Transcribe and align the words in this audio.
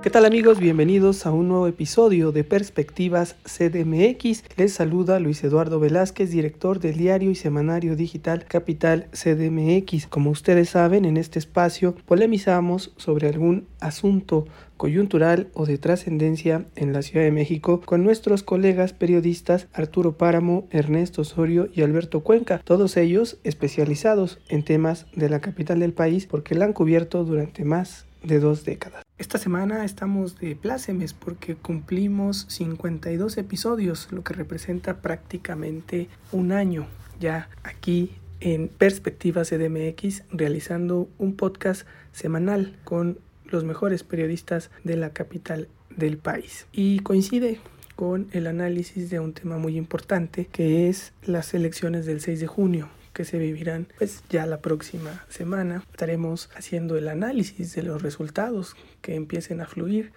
¿Qué 0.00 0.10
tal 0.10 0.24
amigos? 0.24 0.60
Bienvenidos 0.60 1.26
a 1.26 1.32
un 1.32 1.48
nuevo 1.48 1.66
episodio 1.66 2.30
de 2.30 2.44
Perspectivas 2.44 3.34
CDMX. 3.42 4.44
Les 4.56 4.72
saluda 4.72 5.18
Luis 5.18 5.42
Eduardo 5.42 5.80
Velázquez, 5.80 6.30
director 6.30 6.78
del 6.78 6.96
diario 6.96 7.32
y 7.32 7.34
semanario 7.34 7.96
digital 7.96 8.44
Capital 8.44 9.08
CDMX. 9.10 10.06
Como 10.06 10.30
ustedes 10.30 10.70
saben, 10.70 11.04
en 11.04 11.16
este 11.16 11.40
espacio 11.40 11.96
polemizamos 12.06 12.94
sobre 12.96 13.26
algún 13.26 13.66
asunto 13.80 14.46
coyuntural 14.76 15.48
o 15.52 15.66
de 15.66 15.78
trascendencia 15.78 16.64
en 16.76 16.92
la 16.92 17.02
Ciudad 17.02 17.24
de 17.24 17.32
México 17.32 17.80
con 17.84 18.04
nuestros 18.04 18.44
colegas 18.44 18.92
periodistas 18.92 19.66
Arturo 19.72 20.16
Páramo, 20.16 20.68
Ernesto 20.70 21.22
Osorio 21.22 21.70
y 21.74 21.82
Alberto 21.82 22.20
Cuenca, 22.20 22.60
todos 22.62 22.96
ellos 22.96 23.38
especializados 23.42 24.38
en 24.48 24.62
temas 24.62 25.06
de 25.16 25.28
la 25.28 25.40
capital 25.40 25.80
del 25.80 25.92
país 25.92 26.26
porque 26.26 26.54
la 26.54 26.66
han 26.66 26.72
cubierto 26.72 27.24
durante 27.24 27.64
más 27.64 28.06
de 28.22 28.38
dos 28.38 28.64
décadas. 28.64 29.07
Esta 29.18 29.36
semana 29.36 29.84
estamos 29.84 30.38
de 30.38 30.54
plácemes 30.54 31.12
porque 31.12 31.56
cumplimos 31.56 32.46
52 32.50 33.36
episodios, 33.38 34.06
lo 34.12 34.22
que 34.22 34.32
representa 34.32 35.02
prácticamente 35.02 36.06
un 36.30 36.52
año 36.52 36.86
ya 37.18 37.50
aquí 37.64 38.12
en 38.38 38.68
Perspectiva 38.68 39.42
CDMX 39.42 40.22
realizando 40.30 41.08
un 41.18 41.34
podcast 41.34 41.84
semanal 42.12 42.76
con 42.84 43.18
los 43.46 43.64
mejores 43.64 44.04
periodistas 44.04 44.70
de 44.84 44.96
la 44.96 45.10
capital 45.10 45.66
del 45.96 46.18
país. 46.18 46.68
Y 46.70 47.00
coincide 47.00 47.58
con 47.96 48.28
el 48.30 48.46
análisis 48.46 49.10
de 49.10 49.18
un 49.18 49.32
tema 49.32 49.58
muy 49.58 49.76
importante 49.76 50.46
que 50.46 50.88
es 50.88 51.12
las 51.24 51.54
elecciones 51.54 52.06
del 52.06 52.20
6 52.20 52.38
de 52.38 52.46
junio 52.46 52.88
que 53.18 53.24
se 53.24 53.36
vivirán 53.36 53.88
pues 53.98 54.22
ya 54.30 54.46
la 54.46 54.60
próxima 54.60 55.24
semana. 55.28 55.82
Estaremos 55.90 56.50
haciendo 56.54 56.96
el 56.96 57.08
análisis 57.08 57.74
de 57.74 57.82
los 57.82 58.00
resultados 58.00 58.76
que 59.02 59.16
empiecen 59.16 59.60
a 59.60 59.66
fluir 59.66 60.12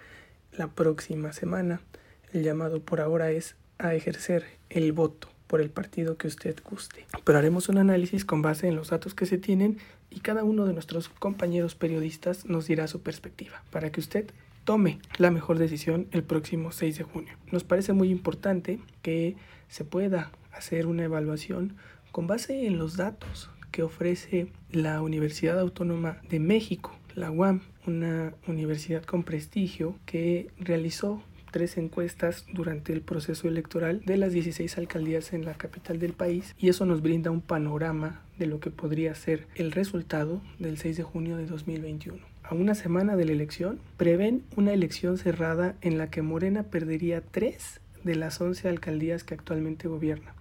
la 0.52 0.68
próxima 0.68 1.32
semana. 1.32 1.80
El 2.32 2.44
llamado 2.44 2.80
por 2.80 3.00
ahora 3.00 3.32
es 3.32 3.56
a 3.78 3.96
ejercer 3.96 4.44
el 4.70 4.92
voto 4.92 5.26
por 5.48 5.60
el 5.60 5.68
partido 5.68 6.16
que 6.16 6.28
usted 6.28 6.56
guste. 6.62 7.04
Pero 7.24 7.38
haremos 7.38 7.68
un 7.68 7.78
análisis 7.78 8.24
con 8.24 8.40
base 8.40 8.68
en 8.68 8.76
los 8.76 8.90
datos 8.90 9.14
que 9.14 9.26
se 9.26 9.36
tienen 9.36 9.78
y 10.08 10.20
cada 10.20 10.44
uno 10.44 10.64
de 10.64 10.72
nuestros 10.72 11.08
compañeros 11.08 11.74
periodistas 11.74 12.46
nos 12.46 12.68
dirá 12.68 12.86
su 12.86 13.02
perspectiva 13.02 13.64
para 13.72 13.90
que 13.90 13.98
usted 13.98 14.30
tome 14.62 15.00
la 15.18 15.32
mejor 15.32 15.58
decisión 15.58 16.06
el 16.12 16.22
próximo 16.22 16.70
6 16.70 16.98
de 16.98 17.02
junio. 17.02 17.34
Nos 17.50 17.64
parece 17.64 17.94
muy 17.94 18.10
importante 18.10 18.78
que 19.02 19.34
se 19.66 19.84
pueda 19.84 20.30
hacer 20.52 20.86
una 20.86 21.02
evaluación 21.02 21.74
con 22.12 22.26
base 22.26 22.66
en 22.66 22.78
los 22.78 22.96
datos 22.96 23.50
que 23.70 23.82
ofrece 23.82 24.48
la 24.70 25.00
Universidad 25.00 25.58
Autónoma 25.58 26.18
de 26.28 26.38
México, 26.40 26.94
la 27.14 27.30
UAM, 27.30 27.62
una 27.86 28.34
universidad 28.46 29.02
con 29.02 29.24
prestigio 29.24 29.96
que 30.04 30.50
realizó 30.58 31.22
tres 31.50 31.76
encuestas 31.76 32.46
durante 32.52 32.92
el 32.92 33.00
proceso 33.00 33.48
electoral 33.48 34.02
de 34.04 34.16
las 34.18 34.32
16 34.32 34.78
alcaldías 34.78 35.32
en 35.32 35.44
la 35.44 35.54
capital 35.54 35.98
del 35.98 36.12
país 36.12 36.54
y 36.58 36.68
eso 36.68 36.86
nos 36.86 37.02
brinda 37.02 37.30
un 37.30 37.40
panorama 37.40 38.22
de 38.38 38.46
lo 38.46 38.60
que 38.60 38.70
podría 38.70 39.14
ser 39.14 39.46
el 39.54 39.72
resultado 39.72 40.42
del 40.58 40.78
6 40.78 40.98
de 40.98 41.02
junio 41.02 41.36
de 41.36 41.46
2021. 41.46 42.18
A 42.42 42.54
una 42.54 42.74
semana 42.74 43.16
de 43.16 43.24
la 43.24 43.32
elección, 43.32 43.80
prevén 43.96 44.44
una 44.56 44.72
elección 44.72 45.16
cerrada 45.16 45.76
en 45.80 45.96
la 45.96 46.10
que 46.10 46.22
Morena 46.22 46.64
perdería 46.64 47.22
tres 47.22 47.80
de 48.04 48.16
las 48.16 48.40
11 48.40 48.68
alcaldías 48.68 49.24
que 49.24 49.34
actualmente 49.34 49.88
gobierna. 49.88 50.34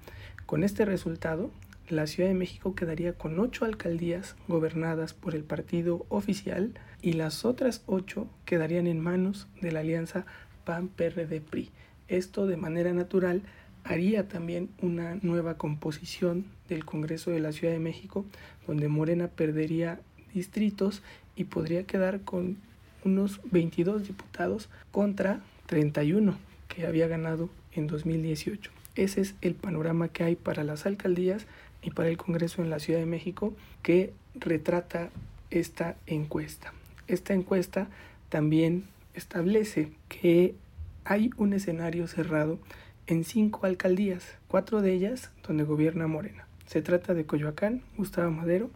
Con 0.46 0.64
este 0.64 0.84
resultado, 0.84 1.52
la 1.92 2.08
Ciudad 2.08 2.30
de 2.30 2.36
México 2.36 2.74
quedaría 2.76 3.14
con 3.14 3.40
ocho 3.40 3.66
alcaldías 3.66 4.36
gobernadas 4.48 5.14
por 5.14 5.36
el 5.36 5.44
partido 5.44 6.06
oficial 6.10 6.74
y 7.02 7.14
las 7.14 7.46
otras 7.46 7.84
ocho 7.86 8.28
quedarían 8.46 8.88
en 8.88 9.00
manos 9.00 9.48
de 9.62 9.72
la 9.72 9.82
alianza 9.82 10.26
PAN-PRD-PRI. 10.66 11.70
Esto 12.08 12.48
de 12.48 12.58
manera 12.58 12.94
natural 12.94 13.42
haría 13.84 14.28
también 14.28 14.70
una 14.82 15.16
nueva 15.22 15.58
composición 15.58 16.46
del 16.70 16.86
Congreso 16.86 17.32
de 17.32 17.40
la 17.40 17.52
Ciudad 17.52 17.74
de 17.74 17.80
México, 17.80 18.26
donde 18.68 18.88
Morena 18.88 19.28
perdería 19.28 20.00
distritos 20.34 21.02
y 21.36 21.46
podría 21.46 21.86
quedar 21.86 22.22
con 22.22 22.58
unos 23.04 23.42
22 23.52 24.08
diputados 24.08 24.70
contra 24.92 25.42
31 25.66 26.38
que 26.68 26.86
había 26.86 27.08
ganado 27.08 27.50
en 27.74 27.88
2018. 27.88 28.72
Ese 28.96 29.22
es 29.22 29.36
el 29.42 29.56
panorama 29.56 30.10
que 30.10 30.24
hay 30.24 30.36
para 30.36 30.64
las 30.64 30.86
alcaldías 30.86 31.48
y 31.82 31.92
para 31.92 32.10
el 32.10 32.18
Congreso 32.18 32.62
en 32.62 32.70
la 32.70 32.80
Ciudad 32.80 33.00
de 33.00 33.06
México 33.06 33.54
que 33.82 34.14
retrata 34.36 35.10
esta 35.50 35.96
encuesta. 36.08 36.74
Esta 37.08 37.34
encuesta 37.34 37.88
también 38.30 38.86
establece 39.14 39.92
que 40.08 40.56
hay 41.04 41.32
un 41.38 41.54
escenario 41.54 42.08
cerrado 42.08 42.60
en 43.08 43.24
cinco 43.24 43.66
alcaldías, 43.66 44.38
cuatro 44.48 44.82
de 44.82 44.94
ellas 44.94 45.32
donde 45.46 45.64
gobierna 45.64 46.08
Morena. 46.08 46.48
Se 46.66 46.82
trata 46.82 47.14
de 47.14 47.26
Coyoacán, 47.26 47.82
Gustavo 47.98 48.32
Madero, 48.32 48.70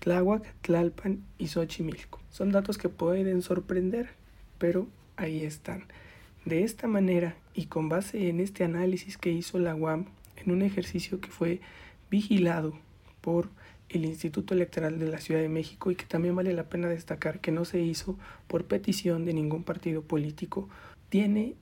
Tláhuac, 0.00 0.44
Tlalpan 0.60 1.22
y 1.38 1.48
Xochimilco. 1.48 2.20
Son 2.30 2.52
datos 2.52 2.76
que 2.76 2.88
pueden 2.88 3.42
sorprender, 3.42 4.10
pero 4.58 4.86
ahí 5.16 5.44
están. 5.44 5.84
De 6.44 6.62
esta 6.62 6.86
manera 6.86 7.36
y 7.54 7.66
con 7.66 7.88
base 7.88 8.28
en 8.28 8.40
este 8.40 8.64
análisis 8.64 9.16
que 9.16 9.30
hizo 9.30 9.58
la 9.58 9.74
UAM 9.74 10.06
en 10.36 10.52
un 10.52 10.62
ejercicio 10.62 11.20
que 11.20 11.30
fue 11.30 11.60
vigilado 12.10 12.74
por 13.20 13.48
el 13.88 14.04
Instituto 14.04 14.54
Electoral 14.54 14.98
de 14.98 15.08
la 15.08 15.18
Ciudad 15.18 15.40
de 15.40 15.48
México 15.48 15.90
y 15.90 15.96
que 15.96 16.04
también 16.04 16.36
vale 16.36 16.52
la 16.52 16.68
pena 16.68 16.88
destacar 16.88 17.40
que 17.40 17.52
no 17.52 17.64
se 17.64 17.80
hizo 17.80 18.18
por 18.46 18.64
petición 18.64 19.24
de 19.24 19.32
ningún 19.32 19.64
partido 19.64 20.02
político, 20.02 20.68
tiene 21.08 21.54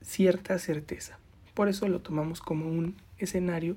cierta 0.00 0.58
certeza. 0.58 1.18
Por 1.54 1.68
eso 1.68 1.88
lo 1.88 2.00
tomamos 2.00 2.40
como 2.40 2.66
un 2.66 2.96
escenario 3.18 3.76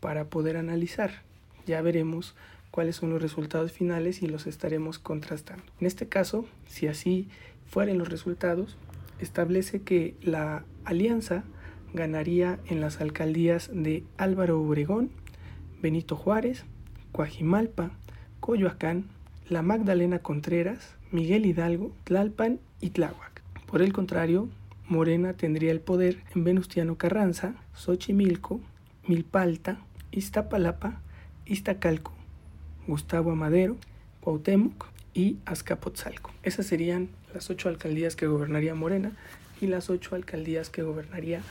para 0.00 0.26
poder 0.26 0.56
analizar. 0.56 1.22
Ya 1.66 1.80
veremos 1.82 2.34
cuáles 2.70 2.96
son 2.96 3.10
los 3.10 3.22
resultados 3.22 3.72
finales 3.72 4.22
y 4.22 4.26
los 4.26 4.46
estaremos 4.46 4.98
contrastando. 4.98 5.64
En 5.80 5.86
este 5.86 6.08
caso, 6.08 6.46
si 6.68 6.86
así 6.86 7.28
fueran 7.66 7.98
los 7.98 8.08
resultados, 8.08 8.76
establece 9.18 9.80
que 9.80 10.14
la 10.20 10.64
alianza 10.84 11.44
ganaría 11.94 12.58
en 12.66 12.80
las 12.80 13.00
alcaldías 13.00 13.70
de 13.72 14.04
Álvaro 14.18 14.60
Obregón, 14.60 15.10
Benito 15.80 16.16
Juárez, 16.16 16.64
Coajimalpa, 17.12 17.90
Coyoacán, 18.40 19.06
La 19.48 19.62
Magdalena 19.62 20.20
Contreras, 20.20 20.94
Miguel 21.10 21.46
Hidalgo, 21.46 21.92
Tlalpan 22.04 22.60
y 22.80 22.90
Tláhuac. 22.90 23.42
Por 23.66 23.82
el 23.82 23.92
contrario, 23.92 24.48
Morena 24.88 25.32
tendría 25.34 25.72
el 25.72 25.80
poder 25.80 26.22
en 26.34 26.44
Venustiano 26.44 26.96
Carranza, 26.96 27.54
Xochimilco, 27.74 28.60
Milpalta, 29.06 29.78
Iztapalapa, 30.12 31.00
Iztacalco, 31.44 32.12
Gustavo 32.86 33.32
Amadero, 33.32 33.76
Cuauhtémoc 34.20 34.86
y 35.14 35.38
Azcapotzalco. 35.44 36.32
Esas 36.42 36.66
serían 36.66 37.08
las 37.34 37.50
ocho 37.50 37.68
alcaldías 37.68 38.16
que 38.16 38.26
gobernaría 38.26 38.74
Morena 38.74 39.12
y 39.60 39.66
las 39.66 39.90
ocho 39.90 40.14
alcaldías 40.14 40.70
que 40.70 40.82
gobernaría 40.82 41.42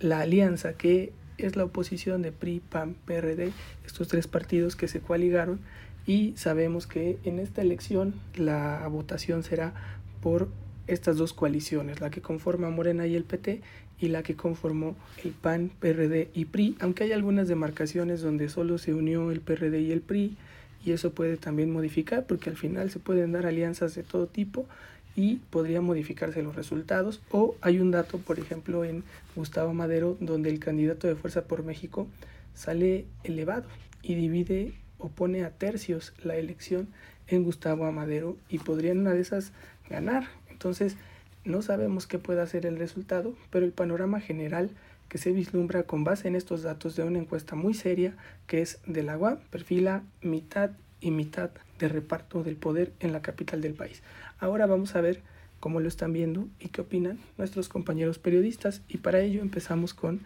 la 0.00 0.20
alianza, 0.20 0.74
que 0.74 1.12
es 1.46 1.56
la 1.56 1.64
oposición 1.64 2.22
de 2.22 2.32
PRI, 2.32 2.60
PAN, 2.60 2.96
PRD, 3.04 3.52
estos 3.86 4.08
tres 4.08 4.26
partidos 4.26 4.76
que 4.76 4.88
se 4.88 5.00
coaligaron 5.00 5.60
y 6.06 6.34
sabemos 6.36 6.86
que 6.86 7.18
en 7.24 7.38
esta 7.38 7.62
elección 7.62 8.14
la 8.34 8.86
votación 8.88 9.42
será 9.42 9.72
por 10.20 10.48
estas 10.86 11.16
dos 11.16 11.32
coaliciones, 11.32 12.00
la 12.00 12.10
que 12.10 12.20
conforma 12.20 12.70
Morena 12.70 13.06
y 13.06 13.14
el 13.14 13.24
PT 13.24 13.62
y 14.00 14.08
la 14.08 14.22
que 14.22 14.34
conformó 14.34 14.96
el 15.24 15.30
PAN, 15.30 15.70
PRD 15.78 16.30
y 16.34 16.46
PRI, 16.46 16.76
aunque 16.80 17.04
hay 17.04 17.12
algunas 17.12 17.46
demarcaciones 17.46 18.20
donde 18.20 18.48
solo 18.48 18.78
se 18.78 18.94
unió 18.94 19.30
el 19.30 19.40
PRD 19.40 19.80
y 19.80 19.92
el 19.92 20.00
PRI, 20.00 20.36
y 20.84 20.90
eso 20.90 21.12
puede 21.12 21.36
también 21.36 21.70
modificar 21.70 22.26
porque 22.26 22.50
al 22.50 22.56
final 22.56 22.90
se 22.90 22.98
pueden 22.98 23.30
dar 23.30 23.46
alianzas 23.46 23.94
de 23.94 24.02
todo 24.02 24.26
tipo 24.26 24.66
y 25.14 25.36
podría 25.50 25.80
modificarse 25.80 26.42
los 26.42 26.56
resultados. 26.56 27.20
O 27.30 27.56
hay 27.60 27.80
un 27.80 27.90
dato 27.90 28.18
por 28.18 28.38
ejemplo 28.38 28.84
en 28.84 29.04
Gustavo 29.36 29.74
Madero 29.74 30.16
donde 30.20 30.50
el 30.50 30.58
candidato 30.58 31.06
de 31.06 31.16
Fuerza 31.16 31.44
por 31.44 31.64
México 31.64 32.06
sale 32.54 33.06
elevado 33.24 33.64
y 34.02 34.14
divide 34.14 34.74
o 34.98 35.08
pone 35.08 35.44
a 35.44 35.50
tercios 35.50 36.12
la 36.22 36.36
elección 36.36 36.88
en 37.28 37.44
Gustavo 37.44 37.90
Madero 37.92 38.36
y 38.48 38.58
podrían 38.58 38.98
una 38.98 39.12
de 39.12 39.20
esas 39.20 39.52
ganar. 39.88 40.28
Entonces 40.50 40.96
no 41.44 41.62
sabemos 41.62 42.06
qué 42.06 42.18
pueda 42.18 42.46
ser 42.46 42.66
el 42.66 42.78
resultado 42.78 43.34
pero 43.50 43.64
el 43.64 43.72
panorama 43.72 44.20
general 44.20 44.70
que 45.08 45.18
se 45.18 45.32
vislumbra 45.32 45.82
con 45.82 46.04
base 46.04 46.28
en 46.28 46.36
estos 46.36 46.62
datos 46.62 46.96
de 46.96 47.02
una 47.02 47.18
encuesta 47.18 47.54
muy 47.54 47.74
seria 47.74 48.16
que 48.46 48.62
es 48.62 48.78
del 48.86 49.10
agua, 49.10 49.40
perfila 49.50 50.04
mitad 50.22 50.70
y 51.02 51.10
mitad 51.10 51.50
de 51.78 51.88
reparto 51.88 52.42
del 52.42 52.56
poder 52.56 52.92
en 53.00 53.12
la 53.12 53.20
capital 53.20 53.60
del 53.60 53.74
país. 53.74 54.02
Ahora 54.38 54.66
vamos 54.66 54.94
a 54.94 55.00
ver 55.00 55.22
cómo 55.60 55.80
lo 55.80 55.88
están 55.88 56.12
viendo 56.12 56.48
y 56.58 56.68
qué 56.68 56.80
opinan 56.80 57.18
nuestros 57.36 57.68
compañeros 57.68 58.18
periodistas 58.18 58.82
y 58.88 58.98
para 58.98 59.20
ello 59.20 59.42
empezamos 59.42 59.92
con 59.92 60.20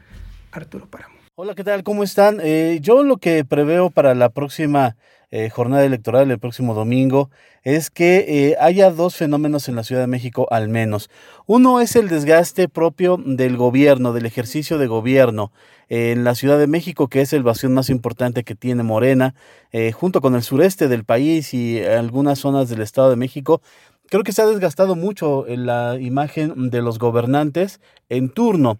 Arturo 0.53 0.87
Páramo. 0.87 1.26
Hola, 1.39 1.55
¿qué 1.55 1.65
tal? 1.65 1.83
¿Cómo 1.83 2.03
están? 2.03 2.41
Eh, 2.43 2.79
yo 2.81 3.03
lo 3.03 3.19
que 3.19 3.45
preveo 3.45 3.91
para 3.91 4.15
la 4.15 4.31
próxima 4.31 4.97
eh, 5.31 5.51
jornada 5.51 5.85
electoral 5.85 6.31
el 6.31 6.39
próximo 6.39 6.73
domingo 6.73 7.29
es 7.63 7.91
que 7.91 8.25
eh, 8.27 8.57
haya 8.59 8.91
dos 8.91 9.17
fenómenos 9.17 9.69
en 9.69 9.77
la 9.77 9.85
Ciudad 9.85 10.01
de 10.01 10.07
México 10.07 10.47
al 10.51 10.71
menos. 10.71 11.11
Uno 11.45 11.81
es 11.83 11.95
el 11.95 12.09
desgaste 12.09 12.71
propio 12.71 13.19
del 13.23 13.59
gobierno, 13.59 14.15
del 14.15 14.25
ejercicio 14.25 14.79
de 14.79 14.87
gobierno 14.87 15.53
en 15.91 16.25
la 16.25 16.35
Ciudad 16.35 16.59
de 16.59 16.69
México, 16.69 17.09
que 17.09 17.21
es 17.21 17.35
el 17.35 17.43
bastión 17.43 17.75
más 17.75 17.91
importante 17.91 18.43
que 18.43 18.55
tiene 18.55 18.83
Morena, 18.83 19.35
eh, 19.73 19.93
junto 19.93 20.23
con 20.23 20.37
el 20.37 20.43
sureste 20.43 20.89
del 20.89 21.05
país 21.05 21.53
y 21.53 21.85
algunas 21.85 22.39
zonas 22.39 22.71
del 22.71 22.81
Estado 22.81 23.11
de 23.11 23.17
México. 23.17 23.61
Creo 24.09 24.23
que 24.23 24.33
se 24.33 24.41
ha 24.41 24.47
desgastado 24.47 24.97
mucho 24.97 25.45
la 25.47 25.99
imagen 26.01 26.71
de 26.71 26.81
los 26.81 26.99
gobernantes 26.99 27.79
en 28.09 28.31
turno. 28.31 28.79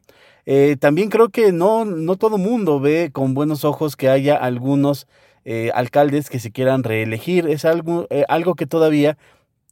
También 0.79 1.11
creo 1.11 1.29
que 1.31 1.53
no, 1.53 1.85
no 1.85 2.17
todo 2.17 2.39
mundo 2.39 2.79
ve 2.81 3.11
con 3.13 3.35
buenos 3.35 3.65
ojos 3.65 3.97
que 3.97 4.09
haya 4.09 4.37
algunos 4.37 5.07
eh, 5.49 5.71
alcaldes 5.75 6.29
que 6.29 6.41
se 6.41 6.51
quieran 6.51 6.83
reelegir. 6.83 7.47
Es 7.47 7.65
algo, 7.65 8.09
eh, 8.11 8.25
algo 8.29 8.57
que 8.57 8.67
todavía, 8.67 9.17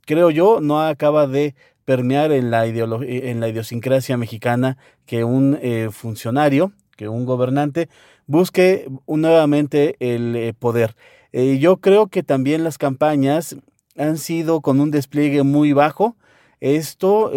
creo 0.06 0.31
yo, 0.31 0.61
no 0.61 0.81
acaba 0.81 1.26
de 1.26 1.56
permear 1.85 2.31
en 2.31 2.53
la, 2.53 2.65
en 2.65 3.41
la 3.41 3.49
idiosincrasia 3.49 4.17
mexicana 4.17 4.79
que 5.05 5.25
un 5.25 5.59
eh, 5.61 5.88
funcionario, 5.91 6.71
que 6.97 7.09
un 7.09 7.27
gobernante 7.27 7.88
busque 8.29 8.88
nuevamente 9.09 9.97
el 9.99 10.55
poder. 10.55 10.94
yo 11.32 11.79
creo 11.79 12.06
que 12.06 12.23
también 12.23 12.62
las 12.62 12.79
campañas 12.79 13.56
han 13.99 14.17
sido 14.17 14.61
con 14.61 14.79
un 14.79 14.93
despliegue 14.93 15.43
muy 15.43 15.73
bajo. 15.73 16.17
Esto, 16.64 17.31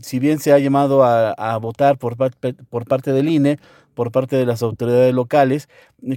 si 0.00 0.18
bien 0.20 0.38
se 0.38 0.52
ha 0.52 0.58
llamado 0.60 1.02
a, 1.02 1.32
a 1.32 1.56
votar 1.58 1.98
por, 1.98 2.16
por 2.16 2.84
parte 2.86 3.12
del 3.12 3.28
INE, 3.28 3.58
por 3.94 4.12
parte 4.12 4.36
de 4.36 4.46
las 4.46 4.62
autoridades 4.62 5.12
locales, 5.12 5.68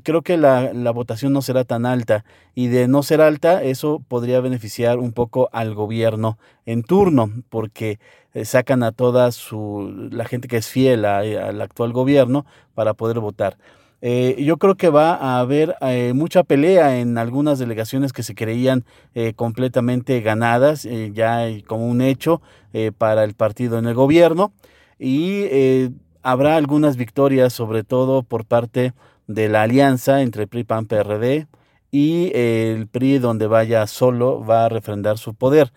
creo 0.03 0.21
que 0.21 0.37
la, 0.37 0.71
votación 0.91 1.33
no 1.33 1.41
será 1.41 1.63
tan 1.63 1.85
alta 1.85 2.23
y 2.55 2.67
de 2.67 2.87
no 2.87 3.03
ser 3.03 3.19
alta 3.19 3.61
eso 3.61 4.01
podría 4.07 4.39
beneficiar 4.39 4.99
un 4.99 5.11
poco 5.11 5.49
al 5.51 5.73
gobierno 5.73 6.37
en 6.65 6.83
turno 6.83 7.29
porque 7.49 7.99
eh, 8.33 8.45
sacan 8.45 8.83
a 8.83 8.91
toda 8.91 9.31
su, 9.31 10.09
la 10.11 10.25
gente 10.25 10.47
que 10.47 10.57
es 10.57 10.67
fiel 10.67 11.05
al 11.05 11.61
actual 11.61 11.91
gobierno 11.91 12.45
para 12.73 12.93
poder 12.93 13.19
votar. 13.19 13.57
Eh, 14.05 14.35
yo 14.43 14.57
creo 14.57 14.75
que 14.75 14.89
va 14.89 15.15
a 15.15 15.39
haber 15.39 15.77
eh, 15.79 16.11
mucha 16.13 16.43
pelea 16.43 16.99
en 16.99 17.17
algunas 17.17 17.57
delegaciones 17.57 18.11
que 18.11 18.21
se 18.21 18.35
creían 18.35 18.83
completamente 19.37 20.19
ganadas, 20.19 20.87
ya 21.13 21.47
como 21.67 21.87
un 21.87 22.01
hecho 22.01 22.41
para 22.97 23.23
el 23.23 23.33
partido 23.33 23.79
en 23.79 23.85
el 23.85 23.93
gobierno. 23.93 24.51
Y 24.99 25.45
habrá 26.21 26.57
algunas 26.57 26.97
victorias, 26.97 27.53
sobre 27.53 27.83
todo 27.83 28.23
por 28.23 28.45
parte 28.45 28.93
de 29.27 29.47
la 29.47 29.61
alianza 29.63 30.21
entre 30.21 30.47
PRI, 30.47 30.63
PAN, 30.65 30.85
PRD 30.85 31.47
y 31.91 32.31
el 32.33 32.87
PRI 32.87 33.19
donde 33.19 33.47
vaya 33.47 33.85
solo 33.87 34.43
va 34.43 34.65
a 34.65 34.69
refrendar 34.69 35.17
su 35.17 35.35
poder. 35.35 35.71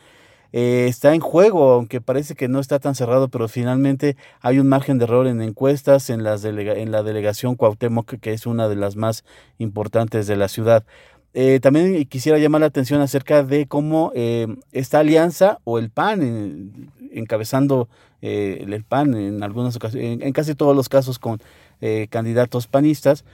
Eh, 0.52 0.86
está 0.88 1.14
en 1.14 1.20
juego, 1.20 1.72
aunque 1.72 2.00
parece 2.00 2.34
que 2.34 2.48
no 2.48 2.60
está 2.60 2.78
tan 2.78 2.94
cerrado, 2.94 3.28
pero 3.28 3.48
finalmente 3.48 4.16
hay 4.40 4.58
un 4.58 4.68
margen 4.68 4.98
de 4.98 5.04
error 5.04 5.26
en 5.26 5.42
encuestas 5.42 6.10
en, 6.10 6.22
las 6.22 6.44
en 6.44 6.90
la 6.90 7.02
delegación 7.02 7.56
Cuauhtémoc, 7.56 8.18
que 8.20 8.32
es 8.32 8.46
una 8.46 8.68
de 8.68 8.76
las 8.76 8.96
más 8.96 9.24
importantes 9.58 10.26
de 10.26 10.36
la 10.36 10.48
ciudad. 10.48 10.84
Eh, 11.38 11.60
también 11.60 12.06
quisiera 12.06 12.38
llamar 12.38 12.62
la 12.62 12.68
atención 12.68 13.02
acerca 13.02 13.42
de 13.42 13.66
cómo 13.66 14.10
eh, 14.14 14.46
esta 14.72 15.00
alianza 15.00 15.58
o 15.64 15.78
el 15.78 15.90
PAN, 15.90 16.90
encabezando 17.12 17.90
eh, 18.22 18.64
el 18.66 18.84
PAN 18.84 19.14
en 19.14 19.42
algunas 19.42 19.76
ocasiones, 19.76 20.22
en, 20.22 20.32
casi 20.32 20.54
todos 20.54 20.74
los 20.74 20.88
casos 20.88 21.18
con 21.18 21.38
candidatos 22.08 22.66
panistas, 22.68 23.26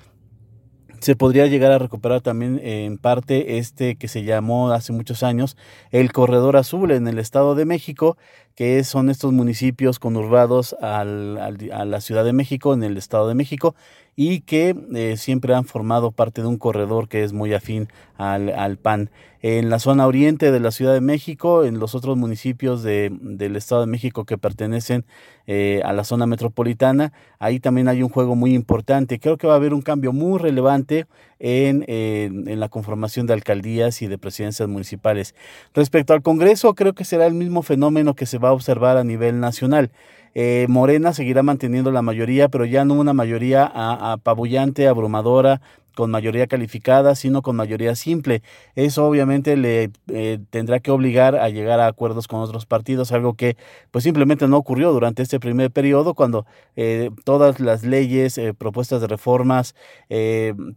se 1.03 1.17
podría 1.17 1.47
llegar 1.49 1.73
a 1.73 1.79
recuperar 1.79 2.21
también 2.21 2.61
en 2.63 2.97
parte 2.97 3.59
este 3.59 3.97
que 3.97 4.07
se 4.07 4.23
llamó 4.23 4.71
hace 4.71 4.93
muchos 4.93 5.25
años 5.25 5.57
el 5.91 6.13
Corredor 6.13 6.57
Azul 6.57 6.93
en 6.93 7.09
el 7.09 7.19
Estado 7.19 7.57
de 7.57 7.65
México, 7.65 8.17
que 8.55 8.85
son 8.85 9.11
estos 9.11 9.33
municipios 9.33 9.99
conurbados 9.99 10.77
a 10.81 11.05
la 11.05 12.01
Ciudad 12.01 12.25
de 12.25 12.33
México, 12.33 12.75
en 12.75 12.83
el 12.83 12.97
Estado 12.97 13.29
de 13.29 13.35
México, 13.35 13.75
y 14.15 14.41
que 14.41 14.77
eh, 14.95 15.17
siempre 15.17 15.55
han 15.55 15.65
formado 15.65 16.11
parte 16.11 16.43
de 16.43 16.49
un 16.49 16.59
corredor 16.59 17.09
que 17.09 17.25
es 17.25 17.33
muy 17.33 17.55
afín 17.55 17.89
al, 18.19 18.77
PAN. 18.77 19.11
En 19.41 19.71
la 19.71 19.81
zona 19.81 20.07
oriente 20.07 20.53
de 20.53 20.61
la 20.61 20.71
Ciudad 20.71 20.93
de 20.93 21.01
México, 21.01 21.65
en 21.65 21.81
los 21.81 21.97
otros 21.97 22.17
municipios 22.17 22.85
de, 22.85 23.11
del 23.21 23.57
Estado 23.57 23.81
de 23.81 23.89
México 23.89 24.25
que 24.25 24.39
pertenecen 24.39 25.05
eh, 25.49 25.81
a 25.85 25.93
la 25.93 26.05
zona 26.05 26.27
metropolitana, 26.27 27.13
ahí 27.41 27.59
también 27.59 27.89
hay 27.89 28.05
un 28.05 28.11
juego 28.11 28.37
muy 28.37 28.55
importante. 28.55 29.19
Creo 29.19 29.39
que 29.39 29.49
va 29.49 29.55
a 29.55 29.57
haber 29.57 29.75
un 29.75 29.83
cambio 29.83 30.13
muy 30.13 30.39
relevante 30.39 31.07
en, 31.41 31.85
en 31.89 32.61
la 32.61 32.69
conformación 32.69 33.27
de 33.27 33.33
alcaldías 33.33 34.01
y 34.03 34.07
de 34.07 34.19
presidencias 34.19 34.69
municipales. 34.69 35.35
Respecto 35.75 36.13
al 36.13 36.23
Congreso, 36.23 36.75
creo 36.75 36.93
que 36.93 37.05
será 37.05 37.27
el 37.27 37.35
mismo 37.35 37.63
fenómeno 37.63 38.15
que 38.15 38.27
se 38.27 38.39
va 38.43 38.51
a 38.51 38.53
observar 38.53 38.97
a 38.97 39.05
nivel 39.05 39.41
nacional. 39.41 39.91
Eh, 40.35 40.67
Morena 40.69 41.13
seguirá 41.13 41.43
manteniendo 41.43 41.91
la 41.91 42.03
mayoría, 42.03 42.49
pero 42.49 42.65
ya 42.65 42.85
no 42.85 42.95
una 42.95 43.13
mayoría 43.13 43.71
apabullante, 43.75 44.89
abrumadora, 44.89 45.61
con 45.95 46.11
mayoría 46.11 46.47
calificada, 46.47 47.15
sino 47.15 47.43
con 47.43 47.57
mayoría 47.57 47.95
simple. 47.95 48.43
Eso 48.75 49.07
obviamente 49.07 49.57
le 49.57 49.91
eh, 50.09 50.39
tendrá 50.51 50.81
que 50.81 50.91
obligar 50.91 51.37
a 51.37 51.49
llegar 51.49 51.81
a 51.81 51.87
acuerdos 51.87 52.29
con 52.29 52.41
otros 52.41 52.67
partidos, 52.67 53.13
algo 53.13 53.35
que 53.35 53.57
pues 53.91 54.05
simplemente 54.05 54.49
no 54.49 54.57
ocurrió 54.57 54.93
durante 54.93 55.23
este 55.23 55.41
primer 55.41 55.71
periodo, 55.71 56.15
cuando 56.15 56.47
eh, 56.77 57.11
todas 57.25 57.61
las 57.61 57.85
leyes, 57.85 58.39
eh, 58.39 58.55
propuestas 58.55 59.01
de 59.01 59.07
reformas, 59.07 59.75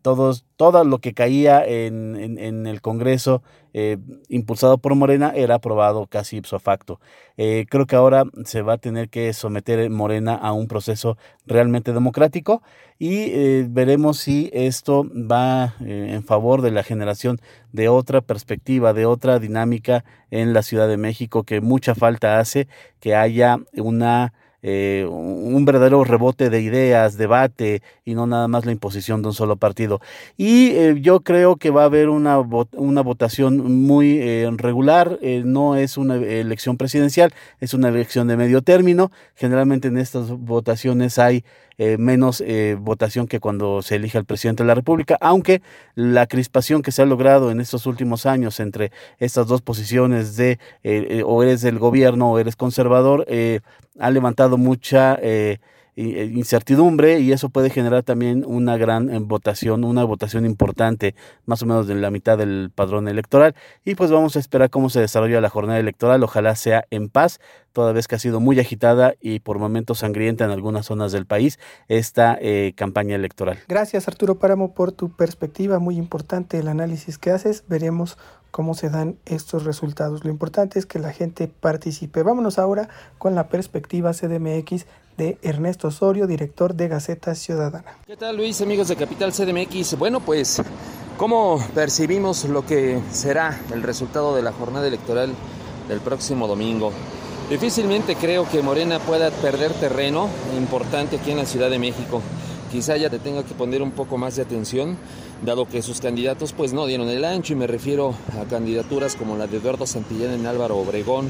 todos, 0.02 0.46
todo 0.56 0.84
lo 0.84 1.00
que 1.00 1.14
caía 1.14 1.66
en, 1.66 2.16
en, 2.40 2.68
el 2.68 2.82
Congreso 2.82 3.44
impulsado 4.30 4.78
por 4.78 4.96
Morena 4.96 5.34
era 5.36 5.56
aprobado 5.56 6.08
casi 6.08 6.38
ipso 6.38 6.60
facto. 6.60 7.02
creo 7.36 7.86
que 7.86 7.96
ahora 7.98 8.24
se 8.46 8.62
va 8.62 8.74
a 8.74 8.78
tener 8.78 9.10
que 9.10 9.34
someter 9.34 9.90
Morena 9.90 10.36
a 10.36 10.54
un 10.54 10.68
proceso 10.68 11.18
realmente 11.46 11.92
democrático 11.92 12.62
y 12.98 13.64
veremos 13.64 14.18
si 14.18 14.50
esto 14.54 15.05
va 15.14 15.76
eh, 15.82 16.12
en 16.12 16.24
favor 16.24 16.62
de 16.62 16.72
la 16.72 16.84
generación 16.84 17.40
de 17.72 17.90
otra 17.90 18.22
perspectiva, 18.22 18.94
de 18.94 19.06
otra 19.06 19.40
dinámica 19.40 20.04
en 20.32 20.54
la 20.54 20.64
Ciudad 20.64 20.88
de 20.88 20.98
México 20.98 21.44
que 21.44 21.62
mucha 21.62 21.96
falta 21.96 22.40
hace 22.40 22.68
que 23.00 23.16
haya 23.16 23.58
una 23.74 24.34
eh, 24.68 25.06
un 25.08 25.64
verdadero 25.64 26.04
rebote 26.04 26.50
de 26.50 26.60
ideas, 26.60 27.18
debate 27.18 27.84
y 28.04 28.16
no 28.16 28.26
nada 28.26 28.48
más 28.48 28.66
la 28.66 28.72
imposición 28.72 29.22
de 29.22 29.28
un 29.28 29.36
solo 29.36 29.58
partido. 29.58 30.02
Y 30.38 30.70
eh, 30.70 30.96
yo 31.02 31.20
creo 31.20 31.58
que 31.58 31.70
va 31.70 31.84
a 31.84 31.86
haber 31.86 32.10
una, 32.10 32.40
una 32.40 33.02
votación 33.02 33.84
muy 33.84 34.20
regular, 34.58 35.20
no 35.44 35.76
es 35.76 35.98
una 35.98 36.16
elección 36.16 36.78
presidencial, 36.78 37.32
es 37.60 37.76
una 37.76 37.90
elección 37.90 38.28
de 38.28 38.38
medio 38.38 38.64
término. 38.64 39.12
Generalmente 39.36 39.90
en 39.90 40.00
estas 40.00 40.32
votaciones 40.32 41.20
hay 41.20 41.44
eh, 41.78 41.98
menos 41.98 42.42
eh, 42.46 42.78
votación 42.80 43.28
que 43.28 43.40
cuando 43.40 43.82
se 43.82 43.96
elige 43.96 44.18
al 44.18 44.26
presidente 44.26 44.64
de 44.64 44.68
la 44.68 44.76
República, 44.76 45.18
aunque 45.22 45.62
la 45.96 46.28
crispación 46.28 46.82
que 46.82 46.92
se 46.92 47.02
ha 47.02 47.06
logrado 47.06 47.52
en 47.52 47.60
estos 47.60 47.86
últimos 47.86 48.26
años 48.26 48.60
entre 48.60 48.92
estas 49.20 49.48
dos 49.48 49.62
posiciones 49.62 50.36
de 50.36 50.60
eh, 50.84 51.24
o 51.26 51.44
eres 51.44 51.62
del 51.62 51.80
gobierno 51.80 52.32
o 52.32 52.40
eres 52.40 52.56
conservador, 52.56 53.26
ha 54.00 54.12
levantado 54.12 54.58
mucha 54.58 55.18
eh, 55.22 55.60
incertidumbre 55.96 57.20
y 57.20 57.32
eso 57.32 57.50
puede 57.50 57.70
generar 57.70 58.04
también 58.04 58.44
una 58.46 58.78
gran 58.78 59.10
eh, 59.10 59.20
votación, 59.20 59.84
una 59.84 60.04
votación 60.04 60.46
importante, 60.46 61.16
más 61.46 61.62
o 61.62 61.66
menos 61.66 61.88
de 61.88 61.96
la 61.96 62.12
mitad 62.12 62.38
del 62.38 62.72
padrón 62.74 63.08
electoral. 63.08 63.56
Y 63.86 63.96
pues 63.96 64.12
vamos 64.12 64.36
a 64.36 64.40
esperar 64.40 64.70
cómo 64.70 64.90
se 64.90 65.00
desarrolla 65.00 65.40
la 65.42 65.50
jornada 65.50 65.80
electoral, 65.80 66.24
ojalá 66.24 66.56
sea 66.56 66.86
en 66.90 67.10
paz, 67.10 67.40
toda 67.72 67.94
vez 67.94 68.08
que 68.08 68.16
ha 68.16 68.20
sido 68.20 68.40
muy 68.40 68.60
agitada 68.60 69.16
y 69.22 69.40
por 69.40 69.60
momentos 69.60 70.00
sangrienta 70.00 70.46
en 70.46 70.52
algunas 70.52 70.86
zonas 70.86 71.12
del 71.12 71.26
país 71.26 71.60
esta 71.88 72.38
eh, 72.42 72.74
campaña 72.76 73.16
electoral. 73.16 73.60
Gracias 73.68 74.08
Arturo 74.08 74.36
Páramo 74.36 74.74
por 74.74 74.92
tu 74.92 75.10
perspectiva, 75.10 75.80
muy 75.80 75.98
importante 75.98 76.60
el 76.60 76.68
análisis 76.68 77.18
que 77.18 77.32
haces, 77.32 77.64
veremos 77.68 78.18
cómo 78.56 78.74
se 78.74 78.90
dan 78.90 79.18
estos 79.26 79.66
resultados. 79.66 80.24
Lo 80.24 80.30
importante 80.30 80.80
es 80.80 80.86
que 80.86 80.98
la 80.98 81.12
gente 81.12 81.50
participe. 81.50 82.24
Vámonos 82.24 82.58
ahora 82.58 82.88
con 83.18 83.36
la 83.36 83.50
perspectiva 83.50 84.14
CDMX 84.14 84.86
de 85.18 85.38
Ernesto 85.42 85.88
Osorio, 85.88 86.28
director 86.28 86.76
de 86.76 86.88
Gaceta 86.88 87.36
Ciudadana. 87.36 87.98
¿Qué 88.06 88.18
tal 88.18 88.38
Luis, 88.38 88.62
amigos 88.62 88.88
de 88.88 88.96
Capital 88.96 89.32
CDMX? 89.32 89.98
Bueno, 89.98 90.20
pues, 90.20 90.62
¿cómo 91.18 91.64
percibimos 91.74 92.46
lo 92.46 92.66
que 92.66 93.00
será 93.12 93.60
el 93.74 93.84
resultado 93.84 94.36
de 94.36 94.42
la 94.42 94.52
jornada 94.52 94.88
electoral 94.88 95.34
del 95.88 96.00
próximo 96.02 96.48
domingo? 96.48 96.92
Difícilmente 97.50 98.16
creo 98.16 98.50
que 98.50 98.62
Morena 98.62 99.00
pueda 99.00 99.30
perder 99.30 99.72
terreno 99.74 100.30
importante 100.58 101.18
aquí 101.18 101.32
en 101.32 101.38
la 101.38 101.46
Ciudad 101.46 101.70
de 101.70 101.78
México. 101.78 102.22
Quizá 102.72 102.98
ya 102.98 103.10
te 103.10 103.20
tenga 103.20 103.44
que 103.44 103.54
poner 103.54 103.82
un 103.82 103.92
poco 103.92 104.18
más 104.18 104.36
de 104.36 104.42
atención, 104.42 104.98
dado 105.46 105.68
que 105.68 105.82
sus 105.82 106.02
candidatos 106.02 106.54
pues 106.54 106.74
no 106.74 106.88
dieron 106.88 107.08
el 107.08 107.24
ancho 107.24 107.54
y 107.54 107.56
me 107.56 107.68
refiero 107.68 108.16
a 108.42 108.46
candidaturas 108.50 109.16
como 109.16 109.38
la 109.38 109.48
de 109.48 109.58
Eduardo 109.58 109.86
Santillán 109.86 110.32
en 110.32 110.48
Álvaro 110.48 110.78
Obregón 110.78 111.30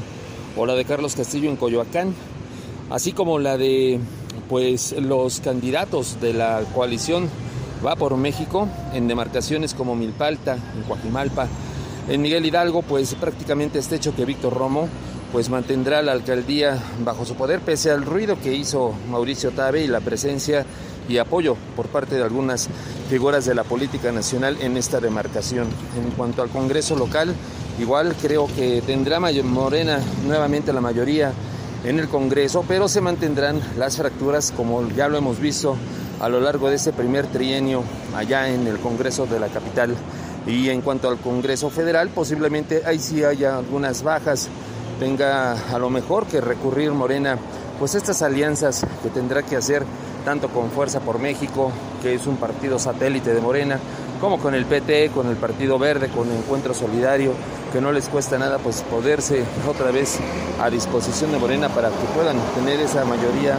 o 0.56 0.64
la 0.64 0.74
de 0.74 0.86
Carlos 0.86 1.14
Castillo 1.14 1.50
en 1.50 1.56
Coyoacán, 1.56 2.14
así 2.90 3.12
como 3.12 3.38
la 3.38 3.56
de 3.56 4.00
pues 4.48 4.94
los 4.98 5.40
candidatos 5.40 6.20
de 6.20 6.32
la 6.32 6.62
coalición 6.74 7.28
va 7.84 7.96
por 7.96 8.16
México 8.16 8.68
en 8.94 9.08
demarcaciones 9.08 9.74
como 9.74 9.96
Milpalta, 9.96 10.54
en 10.54 10.82
Coajimalpa, 10.86 11.48
en 12.08 12.22
Miguel 12.22 12.46
Hidalgo, 12.46 12.82
pues 12.82 13.14
prácticamente 13.14 13.78
está 13.78 13.96
hecho 13.96 14.14
que 14.14 14.24
Víctor 14.24 14.54
Romo 14.54 14.88
pues 15.32 15.50
mantendrá 15.50 16.02
la 16.02 16.12
alcaldía 16.12 16.78
bajo 17.04 17.24
su 17.24 17.34
poder 17.34 17.60
pese 17.60 17.90
al 17.90 18.04
ruido 18.04 18.38
que 18.40 18.54
hizo 18.54 18.94
Mauricio 19.10 19.50
Tabe 19.50 19.84
y 19.84 19.88
la 19.88 20.00
presencia 20.00 20.64
y 21.08 21.18
apoyo 21.18 21.56
por 21.74 21.86
parte 21.86 22.16
de 22.16 22.22
algunas 22.22 22.68
figuras 23.10 23.44
de 23.44 23.54
la 23.54 23.64
política 23.64 24.12
nacional 24.12 24.56
en 24.60 24.76
esta 24.76 25.00
demarcación. 25.00 25.66
En 25.96 26.10
cuanto 26.12 26.42
al 26.42 26.48
Congreso 26.48 26.96
local, 26.96 27.34
igual 27.80 28.14
creo 28.20 28.48
que 28.54 28.82
tendrá 28.82 29.20
Morena 29.20 30.00
nuevamente 30.26 30.72
la 30.72 30.80
mayoría 30.80 31.32
en 31.86 32.00
el 32.00 32.08
Congreso, 32.08 32.64
pero 32.66 32.88
se 32.88 33.00
mantendrán 33.00 33.60
las 33.78 33.96
fracturas 33.96 34.52
como 34.56 34.88
ya 34.90 35.08
lo 35.08 35.16
hemos 35.18 35.38
visto 35.38 35.76
a 36.20 36.28
lo 36.28 36.40
largo 36.40 36.68
de 36.68 36.76
este 36.76 36.92
primer 36.92 37.26
trienio 37.28 37.84
allá 38.14 38.48
en 38.48 38.66
el 38.66 38.78
Congreso 38.78 39.26
de 39.26 39.38
la 39.38 39.46
capital. 39.48 39.94
Y 40.46 40.68
en 40.68 40.80
cuanto 40.80 41.08
al 41.08 41.18
Congreso 41.18 41.70
Federal, 41.70 42.08
posiblemente 42.08 42.82
ahí 42.84 42.98
sí 42.98 43.22
haya 43.22 43.58
algunas 43.58 44.02
bajas, 44.02 44.48
tenga 44.98 45.52
a 45.52 45.78
lo 45.78 45.88
mejor 45.88 46.26
que 46.26 46.40
recurrir 46.40 46.90
Morena, 46.90 47.38
pues 47.78 47.94
estas 47.94 48.20
alianzas 48.22 48.84
que 49.02 49.08
tendrá 49.08 49.42
que 49.42 49.56
hacer 49.56 49.84
tanto 50.24 50.48
con 50.48 50.70
Fuerza 50.72 51.00
por 51.00 51.20
México, 51.20 51.70
que 52.02 52.14
es 52.14 52.26
un 52.26 52.36
partido 52.36 52.80
satélite 52.80 53.32
de 53.32 53.40
Morena, 53.40 53.78
como 54.20 54.38
con 54.38 54.54
el 54.54 54.66
PT, 54.66 55.10
con 55.10 55.28
el 55.28 55.36
Partido 55.36 55.78
Verde, 55.78 56.08
con 56.08 56.30
Encuentro 56.30 56.74
Solidario, 56.74 57.32
que 57.72 57.80
no 57.80 57.92
les 57.92 58.08
cuesta 58.08 58.38
nada 58.38 58.58
pues 58.58 58.82
poderse 58.82 59.44
otra 59.68 59.90
vez 59.90 60.18
a 60.60 60.70
disposición 60.70 61.32
de 61.32 61.38
Morena 61.38 61.68
para 61.68 61.88
que 61.88 62.04
puedan 62.14 62.36
tener 62.54 62.80
esa 62.80 63.04
mayoría 63.04 63.56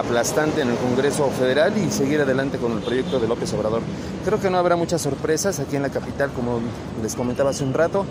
aplastante 0.00 0.62
en 0.62 0.70
el 0.70 0.76
Congreso 0.76 1.28
Federal 1.30 1.76
y 1.76 1.90
seguir 1.90 2.20
adelante 2.20 2.58
con 2.58 2.72
el 2.72 2.80
proyecto 2.80 3.20
de 3.20 3.28
López 3.28 3.52
Obrador. 3.54 3.82
Creo 4.24 4.40
que 4.40 4.50
no 4.50 4.58
habrá 4.58 4.76
muchas 4.76 5.02
sorpresas 5.02 5.60
aquí 5.60 5.76
en 5.76 5.82
la 5.82 5.90
capital, 5.90 6.30
como 6.32 6.60
les 7.02 7.14
comentaba 7.14 7.50
hace 7.50 7.64
un 7.64 7.74
rato, 7.74 8.04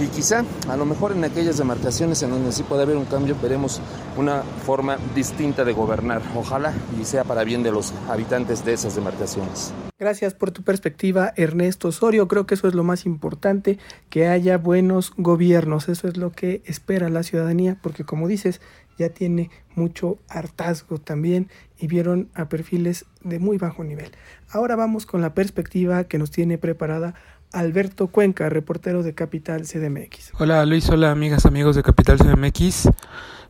y 0.00 0.06
quizá 0.08 0.44
a 0.68 0.76
lo 0.76 0.84
mejor 0.84 1.12
en 1.12 1.24
aquellas 1.24 1.58
demarcaciones 1.58 2.22
en 2.22 2.30
donde 2.30 2.52
sí 2.52 2.62
puede 2.62 2.82
haber 2.82 2.96
un 2.96 3.04
cambio, 3.04 3.36
veremos 3.40 3.80
una 4.16 4.42
forma 4.64 4.98
distinta 5.14 5.64
de 5.64 5.72
gobernar. 5.72 6.22
Ojalá 6.34 6.72
y 7.00 7.04
sea 7.04 7.24
para 7.24 7.44
bien 7.44 7.62
de 7.62 7.70
los 7.70 7.92
habitantes 8.08 8.64
de 8.64 8.72
esas 8.72 8.94
demarcaciones. 8.94 9.72
Gracias 9.98 10.34
por 10.34 10.50
tu 10.50 10.62
perspectiva, 10.62 11.32
Ernesto 11.36 11.88
Osorio. 11.88 12.26
Creo 12.26 12.46
que 12.46 12.54
eso 12.54 12.66
es 12.66 12.74
lo 12.74 12.82
más 12.82 13.06
importante, 13.06 13.78
que 14.10 14.26
haya 14.26 14.58
buenos 14.58 15.12
gobiernos. 15.16 15.88
Eso 15.88 16.08
es 16.08 16.16
lo 16.16 16.32
que 16.32 16.62
espera 16.66 17.08
la 17.10 17.22
ciudadanía, 17.22 17.78
porque 17.80 18.04
como 18.04 18.26
dices, 18.26 18.60
ya 18.98 19.08
tiene 19.08 19.50
mucho 19.74 20.18
hartazgo 20.28 20.98
también 20.98 21.48
y 21.78 21.86
vieron 21.86 22.28
a 22.34 22.48
perfiles 22.48 23.06
de 23.22 23.38
muy 23.38 23.58
bajo 23.58 23.84
nivel. 23.84 24.10
Ahora 24.50 24.76
vamos 24.76 25.06
con 25.06 25.20
la 25.20 25.34
perspectiva 25.34 26.04
que 26.04 26.18
nos 26.18 26.30
tiene 26.30 26.58
preparada 26.58 27.14
Alberto 27.52 28.08
Cuenca, 28.08 28.48
reportero 28.48 29.02
de 29.02 29.14
Capital 29.14 29.62
CDMX. 29.62 30.32
Hola 30.38 30.64
Luis, 30.66 30.88
hola 30.90 31.10
amigas, 31.12 31.46
amigos 31.46 31.76
de 31.76 31.82
Capital 31.82 32.18
CDMX. 32.18 32.88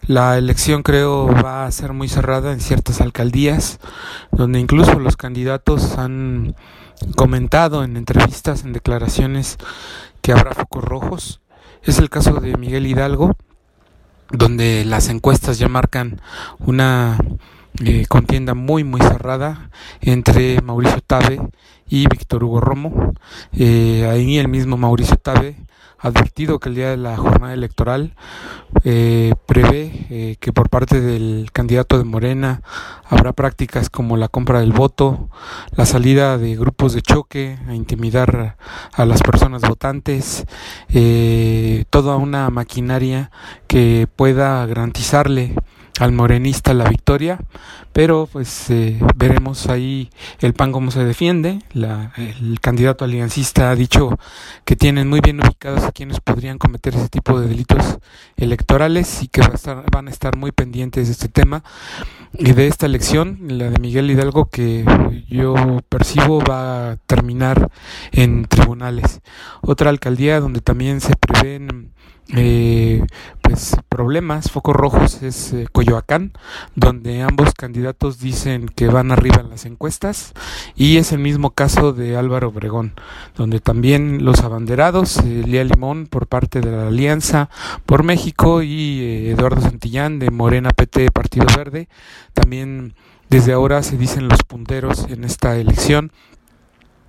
La 0.06 0.36
elección 0.36 0.82
creo 0.82 1.26
va 1.26 1.64
a 1.64 1.70
ser 1.72 1.94
muy 1.94 2.08
cerrada 2.08 2.52
en 2.52 2.60
ciertas 2.60 3.00
alcaldías, 3.00 3.80
donde 4.30 4.60
incluso 4.60 4.98
los 4.98 5.16
candidatos 5.16 5.96
han 5.96 6.54
comentado 7.16 7.82
en 7.82 7.96
entrevistas, 7.96 8.64
en 8.64 8.74
declaraciones, 8.74 9.56
que 10.20 10.32
habrá 10.32 10.52
focos 10.52 10.84
rojos. 10.84 11.40
Es 11.82 11.98
el 11.98 12.10
caso 12.10 12.34
de 12.40 12.56
Miguel 12.58 12.86
Hidalgo, 12.86 13.34
donde 14.30 14.84
las 14.84 15.08
encuestas 15.08 15.58
ya 15.58 15.68
marcan 15.68 16.20
una 16.58 17.18
eh, 17.82 18.06
contienda 18.08 18.54
muy 18.54 18.84
muy 18.84 19.00
cerrada 19.00 19.70
entre 20.00 20.60
Mauricio 20.62 21.00
Tabe 21.00 21.40
y 21.88 22.06
Víctor 22.08 22.44
Hugo 22.44 22.60
Romo. 22.60 23.12
Eh, 23.52 24.08
ahí 24.10 24.38
el 24.38 24.48
mismo 24.48 24.76
Mauricio 24.76 25.16
Tabe 25.16 25.56
advertido 26.04 26.58
que 26.58 26.68
el 26.68 26.74
día 26.74 26.90
de 26.90 26.98
la 26.98 27.16
jornada 27.16 27.54
electoral 27.54 28.14
eh, 28.84 29.32
prevé 29.46 30.06
eh, 30.10 30.36
que 30.38 30.52
por 30.52 30.68
parte 30.68 31.00
del 31.00 31.48
candidato 31.50 31.96
de 31.96 32.04
Morena 32.04 32.60
habrá 33.08 33.32
prácticas 33.32 33.88
como 33.88 34.18
la 34.18 34.28
compra 34.28 34.60
del 34.60 34.72
voto, 34.72 35.30
la 35.72 35.86
salida 35.86 36.36
de 36.36 36.56
grupos 36.56 36.92
de 36.92 37.00
choque 37.00 37.58
a 37.66 37.74
intimidar 37.74 38.58
a 38.92 39.04
las 39.06 39.22
personas 39.22 39.62
votantes, 39.62 40.44
eh, 40.90 41.86
toda 41.88 42.16
una 42.16 42.50
maquinaria 42.50 43.30
que 43.66 44.06
pueda 44.14 44.66
garantizarle 44.66 45.54
al 46.00 46.12
morenista 46.12 46.74
la 46.74 46.88
victoria, 46.88 47.38
pero 47.92 48.28
pues 48.30 48.68
eh, 48.70 48.98
veremos 49.14 49.68
ahí 49.68 50.10
el 50.40 50.52
PAN 50.52 50.72
cómo 50.72 50.90
se 50.90 51.04
defiende. 51.04 51.60
La, 51.72 52.12
el 52.16 52.58
candidato 52.60 53.04
aliancista 53.04 53.70
ha 53.70 53.76
dicho 53.76 54.18
que 54.64 54.74
tienen 54.74 55.08
muy 55.08 55.20
bien 55.20 55.40
ubicados 55.40 55.84
a 55.84 55.92
quienes 55.92 56.20
podrían 56.20 56.58
cometer 56.58 56.94
ese 56.94 57.08
tipo 57.08 57.40
de 57.40 57.48
delitos 57.48 57.98
electorales 58.36 59.22
y 59.22 59.28
que 59.28 59.42
va 59.42 59.48
a 59.48 59.54
estar, 59.54 59.84
van 59.90 60.08
a 60.08 60.10
estar 60.10 60.36
muy 60.36 60.50
pendientes 60.50 61.06
de 61.06 61.12
este 61.12 61.28
tema 61.28 61.62
y 62.36 62.52
de 62.52 62.66
esta 62.66 62.86
elección, 62.86 63.38
la 63.46 63.70
de 63.70 63.78
Miguel 63.78 64.10
Hidalgo, 64.10 64.46
que 64.46 64.84
yo 65.28 65.54
percibo 65.88 66.40
va 66.40 66.90
a 66.90 66.96
terminar 67.06 67.70
en 68.10 68.46
tribunales. 68.46 69.20
Otra 69.60 69.90
alcaldía 69.90 70.40
donde 70.40 70.60
también 70.60 71.00
se 71.00 71.14
prevén 71.14 71.93
eh, 72.28 73.04
pues 73.44 73.76
problemas, 73.90 74.50
focos 74.50 74.74
rojos 74.74 75.22
es 75.22 75.52
eh, 75.52 75.66
Coyoacán, 75.70 76.32
donde 76.74 77.22
ambos 77.22 77.52
candidatos 77.52 78.18
dicen 78.18 78.68
que 78.68 78.88
van 78.88 79.12
arriba 79.12 79.36
en 79.40 79.50
las 79.50 79.66
encuestas 79.66 80.32
y 80.74 80.96
es 80.96 81.12
el 81.12 81.18
mismo 81.18 81.50
caso 81.50 81.92
de 81.92 82.16
Álvaro 82.16 82.48
Obregón, 82.48 82.94
donde 83.36 83.60
también 83.60 84.24
los 84.24 84.40
abanderados, 84.40 85.18
eh, 85.18 85.42
Lía 85.44 85.62
Limón 85.62 86.06
por 86.06 86.26
parte 86.26 86.60
de 86.62 86.70
la 86.70 86.88
Alianza 86.88 87.50
por 87.84 88.02
México 88.02 88.62
y 88.62 89.00
eh, 89.00 89.30
Eduardo 89.32 89.60
Santillán 89.60 90.18
de 90.18 90.30
Morena 90.30 90.70
PT 90.70 91.10
Partido 91.10 91.46
Verde, 91.54 91.88
también 92.32 92.94
desde 93.28 93.52
ahora 93.52 93.82
se 93.82 93.98
dicen 93.98 94.28
los 94.28 94.42
punteros 94.42 95.06
en 95.10 95.24
esta 95.24 95.56
elección 95.56 96.12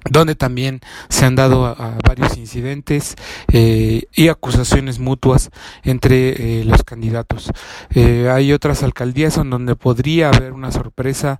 donde 0.09 0.35
también 0.35 0.81
se 1.09 1.25
han 1.25 1.35
dado 1.35 1.75
varios 2.07 2.37
incidentes 2.37 3.15
eh, 3.51 4.03
y 4.13 4.27
acusaciones 4.27 4.99
mutuas 4.99 5.49
entre 5.83 6.59
eh, 6.61 6.65
los 6.65 6.83
candidatos. 6.83 7.51
Eh, 7.93 8.29
hay 8.31 8.53
otras 8.53 8.83
alcaldías 8.83 9.37
en 9.37 9.49
donde 9.49 9.75
podría 9.75 10.29
haber 10.29 10.53
una 10.53 10.71
sorpresa. 10.71 11.39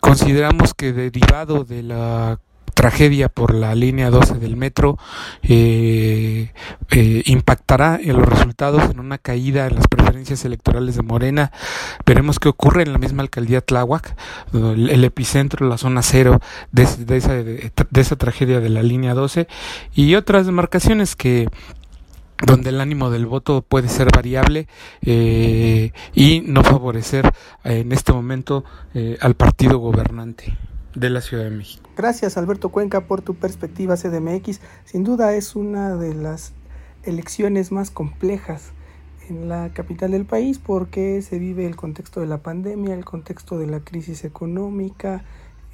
consideramos 0.00 0.74
que 0.74 0.92
derivado 0.92 1.64
de 1.64 1.82
la 1.82 2.38
tragedia 2.80 3.28
por 3.28 3.52
la 3.52 3.74
línea 3.74 4.08
12 4.08 4.38
del 4.38 4.56
metro 4.56 4.96
eh, 5.42 6.50
eh, 6.90 7.22
impactará 7.26 8.00
en 8.02 8.16
los 8.16 8.26
resultados 8.26 8.90
en 8.90 9.00
una 9.00 9.18
caída 9.18 9.66
en 9.66 9.74
las 9.74 9.86
preferencias 9.86 10.46
electorales 10.46 10.96
de 10.96 11.02
Morena. 11.02 11.52
Veremos 12.06 12.38
qué 12.38 12.48
ocurre 12.48 12.82
en 12.82 12.94
la 12.94 12.98
misma 12.98 13.22
alcaldía 13.22 13.60
Tláhuac, 13.60 14.16
el, 14.54 15.04
epicentro, 15.04 15.68
la 15.68 15.76
zona 15.76 16.00
cero 16.00 16.40
de, 16.72 16.84
esa, 16.84 17.34
de, 17.34 17.70
esa 17.96 18.16
tragedia 18.16 18.60
de 18.60 18.70
la 18.70 18.82
línea 18.82 19.12
12 19.12 19.46
y 19.94 20.14
otras 20.14 20.46
demarcaciones 20.46 21.16
que 21.16 21.50
donde 22.46 22.70
el 22.70 22.80
ánimo 22.80 23.10
del 23.10 23.26
voto 23.26 23.60
puede 23.60 23.90
ser 23.90 24.08
variable 24.10 24.68
eh, 25.02 25.92
y 26.14 26.40
no 26.46 26.64
favorecer 26.64 27.30
en 27.62 27.92
este 27.92 28.14
momento 28.14 28.64
al 29.20 29.34
partido 29.34 29.76
gobernante 29.76 30.56
de 30.94 31.10
la 31.10 31.20
Ciudad 31.20 31.44
de 31.44 31.50
México. 31.50 31.88
Gracias 31.96 32.36
Alberto 32.36 32.70
Cuenca 32.70 33.06
por 33.06 33.22
tu 33.22 33.34
perspectiva 33.34 33.96
CDMX. 33.96 34.60
Sin 34.84 35.04
duda 35.04 35.34
es 35.34 35.56
una 35.56 35.96
de 35.96 36.14
las 36.14 36.52
elecciones 37.04 37.72
más 37.72 37.90
complejas 37.90 38.72
en 39.28 39.48
la 39.48 39.70
capital 39.72 40.10
del 40.10 40.24
país 40.24 40.58
porque 40.58 41.22
se 41.22 41.38
vive 41.38 41.66
el 41.66 41.76
contexto 41.76 42.20
de 42.20 42.26
la 42.26 42.38
pandemia, 42.38 42.94
el 42.94 43.04
contexto 43.04 43.58
de 43.58 43.66
la 43.66 43.80
crisis 43.80 44.24
económica, 44.24 45.24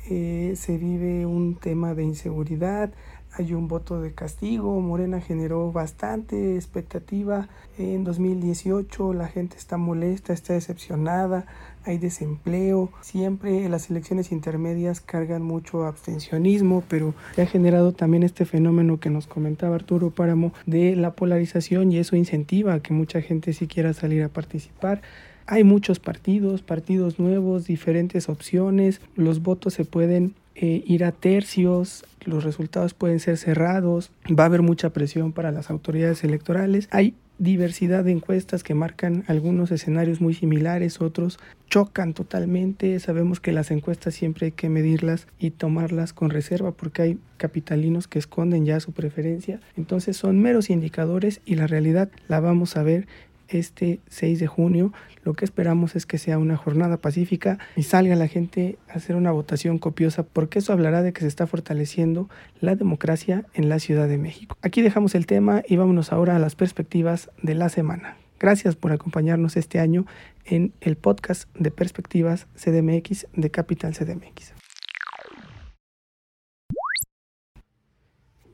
eh, 0.09 0.55
se 0.57 0.79
vive 0.79 1.27
un 1.27 1.57
tema 1.57 1.95
de 1.95 2.05
inseguridad, 2.05 2.93
hay 3.39 3.53
un 3.53 3.69
voto 3.69 4.01
de 4.01 4.13
castigo, 4.13 4.81
Morena 4.81 5.21
generó 5.21 5.73
bastante 5.73 6.57
expectativa 6.57 7.49
en 7.79 8.05
2018, 8.05 9.13
la 9.13 9.29
gente 9.29 9.57
está 9.57 9.77
molesta, 9.77 10.33
está 10.33 10.55
decepcionada, 10.55 11.47
hay 11.85 11.99
desempleo, 11.99 12.91
siempre 13.03 13.69
las 13.69 13.91
elecciones 13.91 14.33
intermedias 14.33 15.01
cargan 15.01 15.43
mucho 15.43 15.85
abstencionismo, 15.85 16.83
pero 16.89 17.15
se 17.35 17.43
ha 17.43 17.47
generado 17.47 17.93
también 17.93 18.23
este 18.23 18.45
fenómeno 18.45 18.99
que 18.99 19.11
nos 19.11 19.27
comentaba 19.27 19.77
Arturo 19.77 20.11
Páramo 20.11 20.53
de 20.65 20.97
la 20.97 21.13
polarización 21.13 21.93
y 21.93 21.99
eso 21.99 22.17
incentiva 22.17 22.75
a 22.75 22.81
que 22.81 22.95
mucha 22.95 23.21
gente 23.21 23.53
sí 23.53 23.67
quiera 23.67 23.93
salir 23.93 24.23
a 24.23 24.29
participar. 24.29 25.03
Hay 25.47 25.63
muchos 25.63 26.01
partidos, 26.01 26.63
partidos 26.63 27.19
nuevos, 27.19 27.67
diferentes 27.67 28.29
opciones, 28.29 29.01
los 29.15 29.43
votos 29.43 29.75
se 29.75 29.85
pueden 29.85 30.35
eh, 30.57 30.83
ir 30.87 31.05
a 31.05 31.13
tercios, 31.13 32.05
los 32.25 32.43
resultados 32.43 32.95
pueden 32.95 33.21
ser 33.21 33.37
cerrados, 33.37 34.11
va 34.29 34.45
a 34.45 34.47
haber 34.47 34.63
mucha 34.63 34.91
presión 34.91 35.33
para 35.33 35.53
las 35.53 35.71
autoridades 35.71 36.25
electorales. 36.25 36.89
Hay 36.91 37.15
diversidad 37.39 38.05
de 38.05 38.13
encuestas 38.13 38.63
que 38.63 38.75
marcan 38.75 39.25
algunos 39.27 39.71
escenarios 39.71 40.21
muy 40.21 40.35
similares, 40.35 41.01
otros 41.01 41.39
chocan 41.69 42.15
totalmente. 42.15 42.99
Sabemos 42.99 43.41
que 43.41 43.53
las 43.53 43.71
encuestas 43.71 44.15
siempre 44.15 44.47
hay 44.47 44.53
que 44.53 44.69
medirlas 44.69 45.27
y 45.39 45.51
tomarlas 45.51 46.13
con 46.13 46.31
reserva 46.31 46.73
porque 46.73 47.03
hay 47.03 47.19
capitalinos 47.37 48.09
que 48.09 48.19
esconden 48.19 48.65
ya 48.65 48.81
su 48.81 48.93
preferencia. 48.93 49.61
Entonces 49.77 50.17
son 50.17 50.41
meros 50.41 50.71
indicadores 50.71 51.41
y 51.45 51.57
la 51.57 51.67
realidad 51.67 52.09
la 52.29 52.41
vamos 52.41 52.77
a 52.77 52.83
ver 52.83 53.07
este 53.49 54.01
6 54.09 54.41
de 54.41 54.47
junio. 54.47 54.93
Lo 55.25 55.35
que 55.35 55.45
esperamos 55.45 55.97
es 55.97 56.07
que 56.07 56.19
sea 56.19 56.39
una 56.39 56.57
jornada 56.57 56.97
pacífica 56.97 57.59
y 57.77 57.83
salga 57.83 58.17
la 58.17 58.29
gente 58.29 58.79
a 58.89 58.95
hacer 58.95 59.17
una 59.17 59.31
votación 59.31 59.79
copiosa 59.79 60.23
porque 60.23 60.59
eso 60.59 60.73
hablará 60.73 61.03
de 61.03 61.13
que 61.13 61.21
se 61.21 61.29
está 61.29 61.47
fortaleciendo 61.47 62.29
la 62.61 62.77
democracia 62.77 63.45
en 63.55 63.69
la 63.69 63.79
Ciudad 63.79 64.09
de 64.09 64.19
México. 64.19 64.57
Aquí 64.63 64.83
dejamos 64.83 65.15
el 65.15 65.27
tema 65.27 65.63
y 65.67 65.77
vámonos 65.77 66.13
ahora 66.13 66.37
a 66.37 66.39
las 66.39 66.55
perspectivas 66.55 67.31
de 67.43 67.55
la 67.55 67.69
semana. 67.69 68.17
Gracias 68.39 68.77
por 68.77 68.93
acompañarnos 68.93 69.57
este 69.57 69.79
año 69.79 70.07
en 70.45 70.73
el 70.81 70.97
podcast 70.97 71.49
de 71.55 71.71
Perspectivas 71.71 72.47
CDMX 72.55 73.27
de 73.35 73.51
Capital 73.51 73.95
CDMX. 73.95 74.66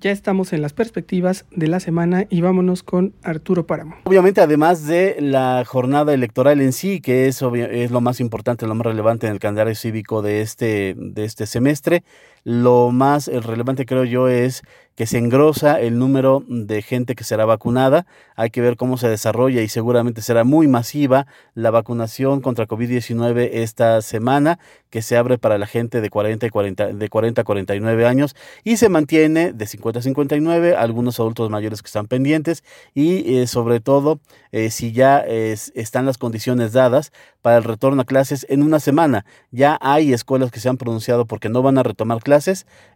Ya 0.02 0.11
estamos 0.11 0.52
en 0.52 0.62
las 0.62 0.73
perspectivas 0.73 1.44
de 1.52 1.68
la 1.68 1.78
semana 1.78 2.26
y 2.28 2.40
vámonos 2.40 2.82
con 2.82 3.14
Arturo 3.23 3.68
Páramo. 3.68 3.94
Obviamente, 4.02 4.40
además 4.40 4.85
de 4.88 5.16
la 5.21 5.62
jornada 5.64 6.12
electoral 6.12 6.61
en 6.61 6.73
sí, 6.73 7.00
que 7.00 7.28
es, 7.28 7.40
es 7.40 7.92
lo 7.92 8.00
más 8.00 8.18
importante, 8.18 8.66
lo 8.66 8.75
más 8.75 8.85
relevante 8.85 9.28
en 9.28 9.35
el 9.35 9.38
calendario 9.38 9.76
cívico 9.76 10.21
de 10.21 10.40
este, 10.40 10.97
de 10.99 11.25
este 11.25 11.47
semestre, 11.47 12.02
lo 12.44 12.90
más 12.90 13.28
relevante 13.28 13.87
creo 13.87 14.04
yo 14.04 14.28
es 14.28 14.62
que 14.94 15.06
se 15.06 15.18
engrosa 15.18 15.80
el 15.80 15.99
número 15.99 16.44
de 16.49 16.82
gente 16.82 17.14
que 17.14 17.25
será 17.25 17.44
vacunada. 17.44 18.06
Hay 18.37 18.50
que 18.50 18.61
ver 18.61 18.76
cómo 18.76 18.99
se 18.99 19.08
desarrolla 19.08 19.62
y 19.62 19.68
seguramente 19.68 20.20
será 20.20 20.44
muy 20.44 20.68
masiva 20.68 21.26
la 21.54 21.70
vacunación 21.70 22.40
contra 22.40 22.66
COVID-19 22.66 23.49
esta 23.52 24.02
semana, 24.02 24.58
que 24.90 25.00
se 25.00 25.16
abre 25.16 25.38
para 25.38 25.56
la 25.56 25.66
gente 25.66 26.00
de 26.00 26.11
40, 26.11 26.46
y 26.46 26.50
40, 26.50 26.87
de 26.92 27.08
40 27.08 27.40
a 27.40 27.44
49 27.44 28.06
años 28.06 28.37
y 28.64 28.76
se 28.76 28.90
mantiene 28.90 29.52
de 29.52 29.66
50 29.66 30.00
a 30.00 30.02
59, 30.02 30.76
algunos 30.76 31.18
adultos 31.18 31.49
mayores 31.49 31.80
que 31.80 31.87
están 31.87 32.06
pendientes 32.06 32.62
y 32.94 33.38
eh, 33.38 33.46
sobre 33.46 33.80
todo 33.80 34.20
eh, 34.50 34.70
si 34.70 34.92
ya 34.92 35.20
están 35.20 36.04
las 36.04 36.18
condiciones 36.18 36.72
dadas 36.72 37.12
para 37.40 37.56
el 37.56 37.64
retorno 37.64 38.02
a 38.02 38.04
clases 38.04 38.46
en 38.49 38.62
una 38.62 38.80
semana. 38.80 39.25
Ya 39.50 39.78
hay 39.80 40.12
escuelas 40.12 40.50
que 40.50 40.61
se 40.61 40.68
han 40.68 40.76
pronunciado 40.76 41.26
porque 41.26 41.49
no 41.49 41.62
van 41.62 41.78
a 41.78 41.82
retomar 41.82 42.22
clases, 42.22 42.31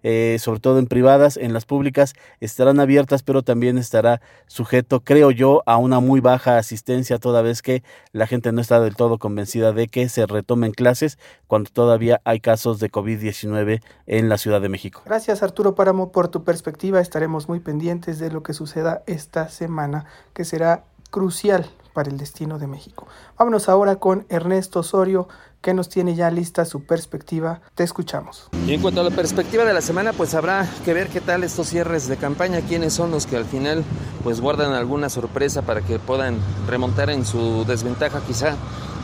eh, 0.03 0.37
sobre 0.41 0.61
todo 0.61 0.79
en 0.79 0.87
privadas, 0.87 1.37
en 1.37 1.53
las 1.53 1.65
públicas 1.65 2.15
estarán 2.41 2.81
abiertas, 2.81 3.23
pero 3.23 3.43
también 3.43 3.79
estará 3.79 4.21
sujeto, 4.47 5.01
creo 5.01 5.31
yo, 5.31 5.63
a 5.67 5.77
una 5.77 6.01
muy 6.01 6.21
baja 6.21 6.59
asistencia, 6.59 7.19
toda 7.19 7.43
vez 7.43 7.63
que 7.63 7.83
la 8.13 8.27
gente 8.27 8.53
no 8.53 8.61
está 8.61 8.81
del 8.81 8.97
todo 8.97 9.19
convencida 9.19 9.73
de 9.73 9.89
que 9.89 10.09
se 10.09 10.27
retomen 10.27 10.73
clases 10.73 11.19
cuando 11.47 11.71
todavía 11.71 12.21
hay 12.25 12.41
casos 12.41 12.81
de 12.81 12.91
COVID-19 12.91 13.83
en 14.07 14.29
la 14.29 14.39
Ciudad 14.39 14.61
de 14.61 14.69
México. 14.69 15.03
Gracias 15.05 15.43
Arturo 15.43 15.75
Páramo 15.75 16.13
por 16.13 16.29
tu 16.29 16.45
perspectiva. 16.45 17.01
Estaremos 17.01 17.49
muy 17.49 17.61
pendientes 17.61 18.19
de 18.19 18.31
lo 18.31 18.43
que 18.43 18.53
suceda 18.55 19.03
esta 19.07 19.49
semana, 19.49 20.07
que 20.33 20.45
será 20.45 20.85
crucial 21.11 21.67
para 21.97 22.11
el 22.11 22.19
destino 22.19 22.59
de 22.59 22.67
México. 22.67 23.09
Vámonos 23.39 23.71
ahora 23.71 23.97
con 23.97 24.27
Ernesto 24.29 24.81
Osorio, 24.81 25.29
que 25.63 25.73
nos 25.73 25.89
tiene 25.89 26.15
ya 26.15 26.31
lista 26.31 26.67
su 26.67 26.85
perspectiva. 26.85 27.63
Te 27.75 27.85
escuchamos. 27.85 28.51
Y 28.67 28.75
en 28.75 28.83
cuanto 28.83 29.01
a 29.01 29.05
la 29.05 29.11
perspectiva 29.11 29.65
de 29.65 29.73
la 29.73 29.81
semana, 29.81 30.13
pues 30.13 30.35
habrá 30.35 30.69
que 30.85 30.93
ver 30.93 31.09
qué 31.09 31.23
tal 31.23 31.43
estos 31.43 31.69
cierres 31.69 32.07
de 32.07 32.19
campaña, 32.19 32.61
quiénes 32.61 32.93
son 32.93 33.11
los 33.11 33.25
que 33.25 33.39
al 33.39 33.47
final 33.47 33.83
pues 34.23 34.43
guardan 34.43 34.75
alguna 34.75 35.09
sorpresa 35.09 35.63
para 35.63 35.81
que 35.81 35.99
puedan 35.99 36.37
remontar 36.69 37.09
en 37.09 37.25
su 37.25 37.65
desventaja 37.65 38.21
quizá 38.27 38.57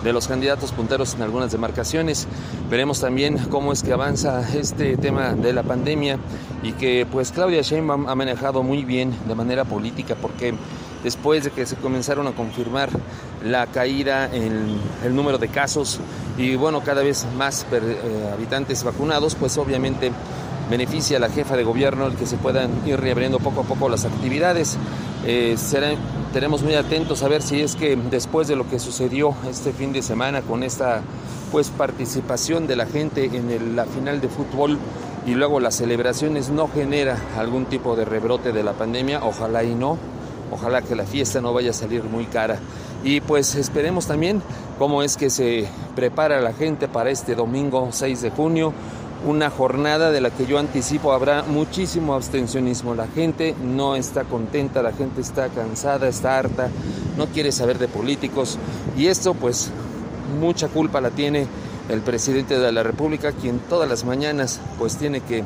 de 0.05 0.13
los 0.13 0.29
candidatos 0.29 0.73
punteros 0.73 1.15
en 1.15 1.23
algunas 1.23 1.51
demarcaciones. 1.51 2.29
Veremos 2.69 3.01
también 3.01 3.39
cómo 3.49 3.73
es 3.73 3.83
que 3.83 3.95
avanza 3.95 4.47
este 4.55 4.99
tema 4.99 5.33
de 5.33 5.55
la 5.55 5.63
pandemia 5.63 6.19
y 6.63 6.73
que 6.73 7.07
pues 7.11 7.33
Claudia 7.33 7.63
Sheinbaum 7.63 8.07
ha 8.07 8.15
manejado 8.15 8.63
muy 8.63 8.85
bien 8.85 9.15
de 9.27 9.35
manera 9.35 9.65
política 9.65 10.15
porque 10.21 10.55
después 11.03 11.45
de 11.45 11.51
que 11.51 11.67
se 11.67 11.77
comenzaron 11.77 12.27
a 12.27 12.33
confirmar 12.33 12.91
la 13.45 13.67
caída 13.67 14.29
en 14.33 14.79
el 15.05 15.15
número 15.15 15.39
de 15.39 15.49
casos 15.49 16.01
y 16.39 16.55
bueno, 16.57 16.81
cada 16.83 17.03
vez 17.03 17.27
más 17.37 17.67
eh, 17.73 18.31
habitantes 18.33 18.85
vacunados, 18.85 19.35
pues 19.35 19.59
obviamente 19.59 20.13
beneficia 20.71 21.19
a 21.19 21.21
la 21.21 21.29
jefa 21.29 21.57
de 21.57 21.65
gobierno 21.65 22.07
el 22.07 22.15
que 22.15 22.27
se 22.27 22.37
puedan 22.37 22.71
ir 22.87 22.99
reabriendo 22.99 23.39
poco 23.39 23.63
a 23.63 23.65
poco 23.65 23.89
las 23.89 24.05
actividades. 24.05 24.79
Eh, 25.27 25.57
tenemos 26.33 26.63
muy 26.63 26.75
atentos 26.75 27.23
a 27.23 27.29
ver 27.29 27.43
si 27.43 27.61
es 27.61 27.77
que 27.77 27.97
después 27.97 28.49
de 28.49 28.57
lo 28.57 28.69
que 28.69 28.79
sucedió 28.79 29.35
este 29.49 29.73
fin 29.73 29.93
de 29.93 30.03
semana 30.03 30.41
con 30.41 30.63
esta 30.63 31.03
pues 31.51 31.69
participación 31.69 32.67
de 32.67 32.77
la 32.77 32.87
gente 32.87 33.27
en 33.27 33.77
la 33.77 33.85
final 33.85 34.21
de 34.23 34.29
fútbol 34.29 34.79
y 35.27 35.35
luego 35.35 35.61
las 35.61 35.77
celebraciones 35.77 36.49
no 36.49 36.69
genera 36.69 37.17
algún 37.39 37.67
tipo 37.67 37.95
de 37.95 38.05
rebrote 38.05 38.53
de 38.53 38.63
la 38.63 38.73
pandemia, 38.73 39.23
ojalá 39.23 39.63
y 39.63 39.75
no, 39.75 39.99
Ojalá 40.53 40.83
que 40.83 40.95
la 40.95 41.05
fiesta 41.05 41.41
no 41.41 41.53
vaya 41.53 41.71
a 41.71 41.75
salir 41.75 42.05
muy 42.05 42.27
cara. 42.27 42.59
Y 43.03 43.21
pues 43.21 43.55
esperemos 43.55 44.07
también 44.07 44.43
cómo 44.79 45.03
es 45.03 45.17
que 45.17 45.31
se 45.31 45.67
prepara 45.97 46.41
la 46.41 46.53
gente 46.53 46.89
para 46.89 47.11
este 47.11 47.35
domingo 47.35 47.89
6 47.91 48.23
de 48.23 48.31
junio. 48.31 48.73
Una 49.27 49.51
jornada 49.51 50.11
de 50.11 50.21
la 50.21 50.31
que 50.31 50.47
yo 50.47 50.59
anticipo 50.59 51.13
habrá 51.13 51.43
muchísimo 51.43 52.15
abstencionismo. 52.15 52.95
La 52.95 53.07
gente 53.07 53.55
no 53.63 53.97
está 53.97 54.25
contenta, 54.25 54.83
la 54.83 54.93
gente 54.93 55.21
está 55.21 55.49
cansada, 55.49 56.09
está 56.09 56.39
harta, 56.39 56.69
no 57.17 57.27
quiere 57.27 57.53
saber 57.53 57.79
de 57.79 57.89
políticos. 57.89 58.59
Y 58.97 59.07
esto 59.07 59.35
pues 59.35 59.71
mucha 60.41 60.69
culpa 60.69 61.01
la 61.01 61.11
tiene 61.11 61.47
el 61.89 62.01
presidente 62.01 62.59
de 62.59 62.73
la 62.73 62.83
República, 62.83 63.33
quien 63.33 63.59
todas 63.59 63.89
las 63.89 64.05
mañanas 64.05 64.61
pues 64.79 64.97
tiene 64.97 65.21
que 65.21 65.45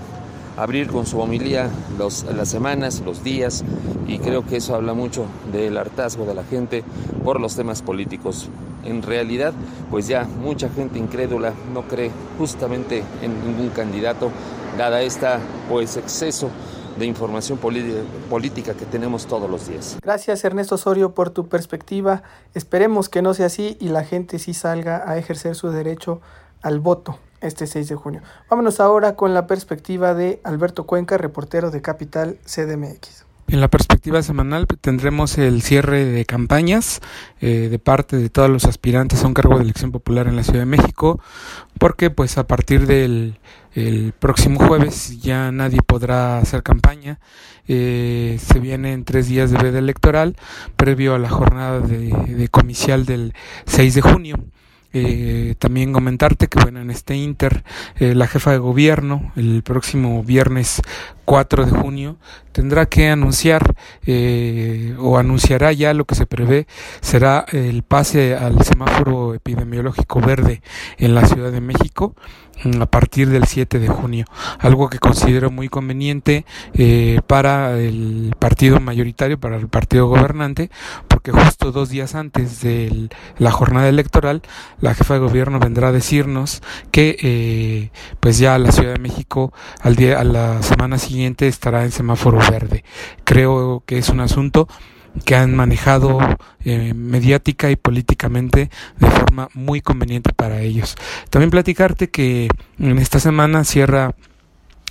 abrir 0.56 0.88
con 0.88 1.06
su 1.06 1.20
homilía 1.20 1.70
los, 1.98 2.24
las 2.24 2.48
semanas, 2.48 3.02
los 3.04 3.22
días, 3.22 3.64
y 4.06 4.18
creo 4.18 4.46
que 4.46 4.56
eso 4.56 4.74
habla 4.74 4.94
mucho 4.94 5.26
del 5.52 5.76
hartazgo 5.76 6.24
de 6.24 6.34
la 6.34 6.44
gente 6.44 6.84
por 7.24 7.40
los 7.40 7.56
temas 7.56 7.82
políticos. 7.82 8.48
En 8.84 9.02
realidad, 9.02 9.52
pues 9.90 10.06
ya 10.06 10.24
mucha 10.24 10.68
gente 10.68 10.98
incrédula 10.98 11.52
no 11.72 11.82
cree 11.82 12.10
justamente 12.38 13.02
en 13.22 13.44
ningún 13.44 13.70
candidato, 13.70 14.30
dada 14.78 15.02
esta 15.02 15.40
pues 15.68 15.96
exceso 15.96 16.50
de 16.98 17.04
información 17.04 17.58
política 17.58 18.74
que 18.74 18.86
tenemos 18.86 19.26
todos 19.26 19.50
los 19.50 19.68
días. 19.68 19.98
Gracias 20.02 20.44
Ernesto 20.44 20.76
Osorio 20.76 21.12
por 21.14 21.28
tu 21.30 21.46
perspectiva. 21.48 22.22
Esperemos 22.54 23.08
que 23.08 23.20
no 23.20 23.34
sea 23.34 23.46
así 23.46 23.76
y 23.80 23.88
la 23.88 24.04
gente 24.04 24.38
sí 24.38 24.54
salga 24.54 25.02
a 25.06 25.18
ejercer 25.18 25.56
su 25.56 25.68
derecho 25.68 26.20
al 26.62 26.80
voto 26.80 27.18
este 27.46 27.66
6 27.66 27.88
de 27.88 27.94
junio. 27.94 28.22
Vámonos 28.50 28.80
ahora 28.80 29.14
con 29.16 29.34
la 29.34 29.46
perspectiva 29.46 30.14
de 30.14 30.40
Alberto 30.44 30.84
Cuenca, 30.86 31.18
reportero 31.18 31.70
de 31.70 31.82
Capital 31.82 32.38
CDMX. 32.44 33.26
En 33.48 33.60
la 33.60 33.68
perspectiva 33.68 34.22
semanal 34.24 34.66
tendremos 34.80 35.38
el 35.38 35.62
cierre 35.62 36.04
de 36.04 36.24
campañas 36.24 37.00
eh, 37.40 37.68
de 37.70 37.78
parte 37.78 38.16
de 38.16 38.28
todos 38.28 38.50
los 38.50 38.64
aspirantes 38.64 39.22
a 39.22 39.28
un 39.28 39.34
cargo 39.34 39.56
de 39.56 39.62
elección 39.62 39.92
popular 39.92 40.26
en 40.26 40.34
la 40.34 40.42
Ciudad 40.42 40.60
de 40.60 40.66
México, 40.66 41.20
porque 41.78 42.10
pues 42.10 42.38
a 42.38 42.46
partir 42.48 42.86
del 42.88 43.38
próximo 44.18 44.58
jueves 44.58 45.20
ya 45.20 45.52
nadie 45.52 45.80
podrá 45.82 46.38
hacer 46.38 46.62
campaña. 46.62 47.20
Eh, 47.68 48.38
se 48.40 48.58
vienen 48.58 49.04
tres 49.04 49.28
días 49.28 49.50
de 49.50 49.58
veda 49.58 49.78
electoral 49.78 50.36
previo 50.76 51.14
a 51.14 51.18
la 51.18 51.28
jornada 51.28 51.80
de, 51.80 52.10
de 52.10 52.48
comicial 52.48 53.06
del 53.06 53.34
6 53.66 53.94
de 53.94 54.00
junio. 54.00 54.36
Eh, 54.98 55.56
también 55.58 55.92
comentarte 55.92 56.48
que 56.48 56.58
bueno 56.58 56.80
en 56.80 56.90
este 56.90 57.16
inter 57.16 57.64
eh, 57.96 58.14
la 58.14 58.26
jefa 58.26 58.52
de 58.52 58.56
gobierno 58.56 59.30
el 59.36 59.62
próximo 59.62 60.24
viernes 60.24 60.80
4 61.26 61.66
de 61.66 61.72
junio 61.72 62.16
tendrá 62.52 62.86
que 62.86 63.10
anunciar 63.10 63.74
eh, 64.06 64.94
o 64.98 65.18
anunciará 65.18 65.72
ya 65.72 65.92
lo 65.92 66.06
que 66.06 66.14
se 66.14 66.24
prevé 66.24 66.66
será 67.02 67.44
el 67.52 67.82
pase 67.82 68.34
al 68.34 68.62
semáforo 68.64 69.34
epidemiológico 69.34 70.20
verde 70.20 70.62
en 70.96 71.14
la 71.14 71.26
Ciudad 71.26 71.52
de 71.52 71.60
México 71.60 72.14
mm, 72.64 72.80
a 72.80 72.86
partir 72.86 73.28
del 73.28 73.44
7 73.44 73.78
de 73.78 73.88
junio, 73.88 74.24
algo 74.58 74.88
que 74.88 74.98
considero 74.98 75.50
muy 75.50 75.68
conveniente 75.68 76.46
eh, 76.72 77.20
para 77.26 77.78
el 77.78 78.34
partido 78.38 78.80
mayoritario, 78.80 79.38
para 79.38 79.56
el 79.56 79.68
partido 79.68 80.06
gobernante, 80.06 80.70
porque 81.08 81.32
justo 81.32 81.72
dos 81.72 81.90
días 81.90 82.14
antes 82.14 82.62
de 82.62 83.10
la 83.36 83.50
jornada 83.50 83.88
electoral, 83.88 84.40
la 84.80 84.94
jefa 84.94 85.14
de 85.14 85.20
gobierno 85.20 85.58
vendrá 85.58 85.88
a 85.88 85.92
decirnos 85.92 86.62
que 86.90 87.18
eh, 87.20 87.90
pues 88.20 88.38
ya 88.38 88.58
la 88.58 88.72
Ciudad 88.72 88.94
de 88.94 89.00
México 89.00 89.52
al 89.82 89.96
día, 89.96 90.18
a 90.20 90.24
la 90.24 90.62
semana 90.62 90.96
siguiente 90.96 91.15
estará 91.24 91.84
en 91.84 91.92
semáforo 91.92 92.38
verde. 92.38 92.84
Creo 93.24 93.82
que 93.86 93.98
es 93.98 94.08
un 94.08 94.20
asunto 94.20 94.68
que 95.24 95.34
han 95.34 95.54
manejado 95.54 96.18
eh, 96.64 96.92
mediática 96.94 97.70
y 97.70 97.76
políticamente 97.76 98.70
de 98.98 99.10
forma 99.10 99.48
muy 99.54 99.80
conveniente 99.80 100.32
para 100.32 100.60
ellos. 100.60 100.96
También 101.30 101.50
platicarte 101.50 102.10
que 102.10 102.48
en 102.78 102.98
esta 102.98 103.18
semana 103.18 103.64
cierra 103.64 104.14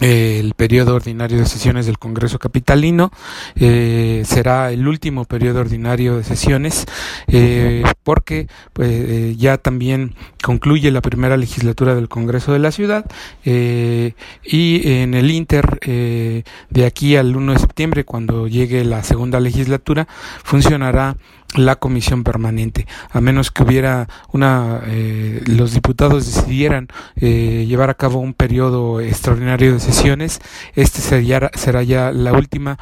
el 0.01 0.53
periodo 0.55 0.95
ordinario 0.95 1.37
de 1.37 1.45
sesiones 1.45 1.85
del 1.85 1.97
Congreso 1.97 2.39
Capitalino. 2.39 3.11
Eh, 3.55 4.23
será 4.25 4.71
el 4.71 4.87
último 4.87 5.25
periodo 5.25 5.61
ordinario 5.61 6.17
de 6.17 6.23
sesiones 6.23 6.85
eh, 7.27 7.83
porque 8.03 8.47
pues, 8.73 8.89
eh, 8.91 9.35
ya 9.37 9.57
también 9.57 10.15
concluye 10.43 10.91
la 10.91 11.01
primera 11.01 11.37
legislatura 11.37 11.95
del 11.95 12.09
Congreso 12.09 12.53
de 12.53 12.59
la 12.59 12.71
Ciudad 12.71 13.05
y 13.43 14.91
en 14.91 15.13
el 15.13 15.31
Inter 15.31 15.79
de 15.81 16.85
aquí 16.85 17.15
al 17.15 17.35
1 17.35 17.53
de 17.53 17.59
septiembre, 17.59 18.03
cuando 18.03 18.47
llegue 18.47 18.83
la 18.83 19.03
segunda 19.03 19.39
legislatura, 19.39 20.07
funcionará 20.43 21.15
la 21.55 21.75
comisión 21.77 22.23
permanente, 22.23 22.87
a 23.11 23.21
menos 23.21 23.51
que 23.51 23.63
hubiera 23.63 24.07
una, 24.31 24.81
eh, 24.85 25.41
los 25.45 25.73
diputados 25.73 26.25
decidieran 26.25 26.87
eh, 27.15 27.65
llevar 27.67 27.89
a 27.89 27.95
cabo 27.95 28.19
un 28.19 28.33
periodo 28.33 29.01
extraordinario 29.01 29.73
de 29.73 29.79
sesiones, 29.79 30.39
este 30.75 31.01
sería, 31.01 31.49
será 31.53 31.83
ya 31.83 32.11
la 32.11 32.33
última 32.33 32.77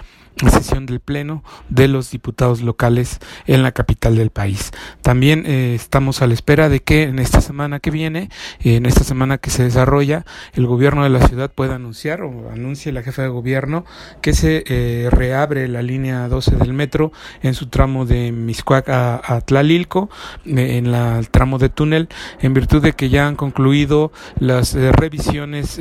sesión 0.50 0.86
del 0.86 1.00
Pleno 1.00 1.44
de 1.70 1.88
los 1.88 2.12
diputados 2.12 2.62
locales 2.62 3.20
en 3.46 3.64
la 3.64 3.72
capital 3.72 4.16
del 4.16 4.30
país. 4.30 4.72
También 5.02 5.44
eh, 5.46 5.76
estamos 5.76 6.22
a 6.22 6.28
la 6.28 6.34
espera 6.34 6.70
de 6.70 6.82
que 6.82 7.04
en 7.04 7.20
esta 7.20 7.42
semana 7.42 7.80
que 7.80 7.92
viene, 7.92 8.30
en 8.62 8.86
esta 8.86 9.04
semana 9.04 9.38
que 9.38 9.50
se 9.50 9.64
desarrolla, 9.64 10.26
el 10.54 10.66
gobierno 10.66 11.04
de 11.04 11.10
la 11.10 11.28
ciudad 11.28 11.52
pueda 11.52 11.76
anunciar 11.76 12.22
o 12.22 12.50
anuncie 12.52 12.92
la 12.92 13.04
jefa 13.04 13.22
de 13.22 13.28
gobierno 13.30 13.86
que 14.22 14.34
se 14.34 14.64
eh, 14.68 15.10
reabre 15.12 15.68
la 15.68 15.82
línea 15.82 16.28
12 16.28 16.56
del 16.58 16.74
metro 16.74 17.12
en 17.42 17.54
su 17.54 17.68
tramo 17.68 18.06
de 18.06 18.32
Miscuac 18.32 18.90
a, 18.90 19.42
Tlalilco, 19.46 20.10
eh, 20.46 20.78
en 20.78 20.92
la, 20.92 21.20
el 21.20 21.30
tramo 21.30 21.58
de 21.58 21.70
túnel, 21.70 22.10
en 22.40 22.54
virtud 22.54 22.82
de 22.82 22.94
que 22.94 23.10
ya 23.10 23.28
han 23.28 23.36
concluido 23.36 24.12
las 24.40 24.74
revisiones 24.74 25.80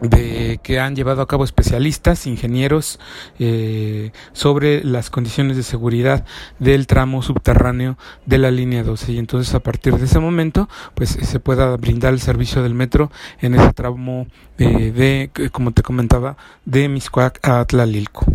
de 0.00 0.60
que 0.62 0.80
han 0.80 0.96
llevado 0.96 1.22
a 1.22 1.26
cabo 1.26 1.44
especialistas, 1.44 2.26
ingenieros, 2.26 2.98
eh, 3.38 4.12
sobre 4.32 4.84
las 4.84 5.10
condiciones 5.10 5.56
de 5.56 5.62
seguridad 5.62 6.24
del 6.58 6.86
tramo 6.86 7.22
subterráneo 7.22 7.96
de 8.26 8.38
la 8.38 8.50
línea 8.50 8.82
12. 8.82 9.12
Y 9.12 9.18
entonces 9.18 9.54
a 9.54 9.60
partir 9.60 9.96
de 9.96 10.04
ese 10.04 10.18
momento, 10.18 10.68
pues 10.94 11.10
se 11.10 11.40
pueda 11.40 11.76
brindar 11.76 12.12
el 12.12 12.20
servicio 12.20 12.62
del 12.62 12.74
metro 12.74 13.10
en 13.40 13.54
ese 13.54 13.72
tramo 13.72 14.26
eh, 14.58 14.92
de, 14.92 15.50
como 15.50 15.72
te 15.72 15.82
comentaba, 15.82 16.36
de 16.64 16.88
Miscuac 16.88 17.38
a 17.42 17.64
Tlalilco. 17.64 18.26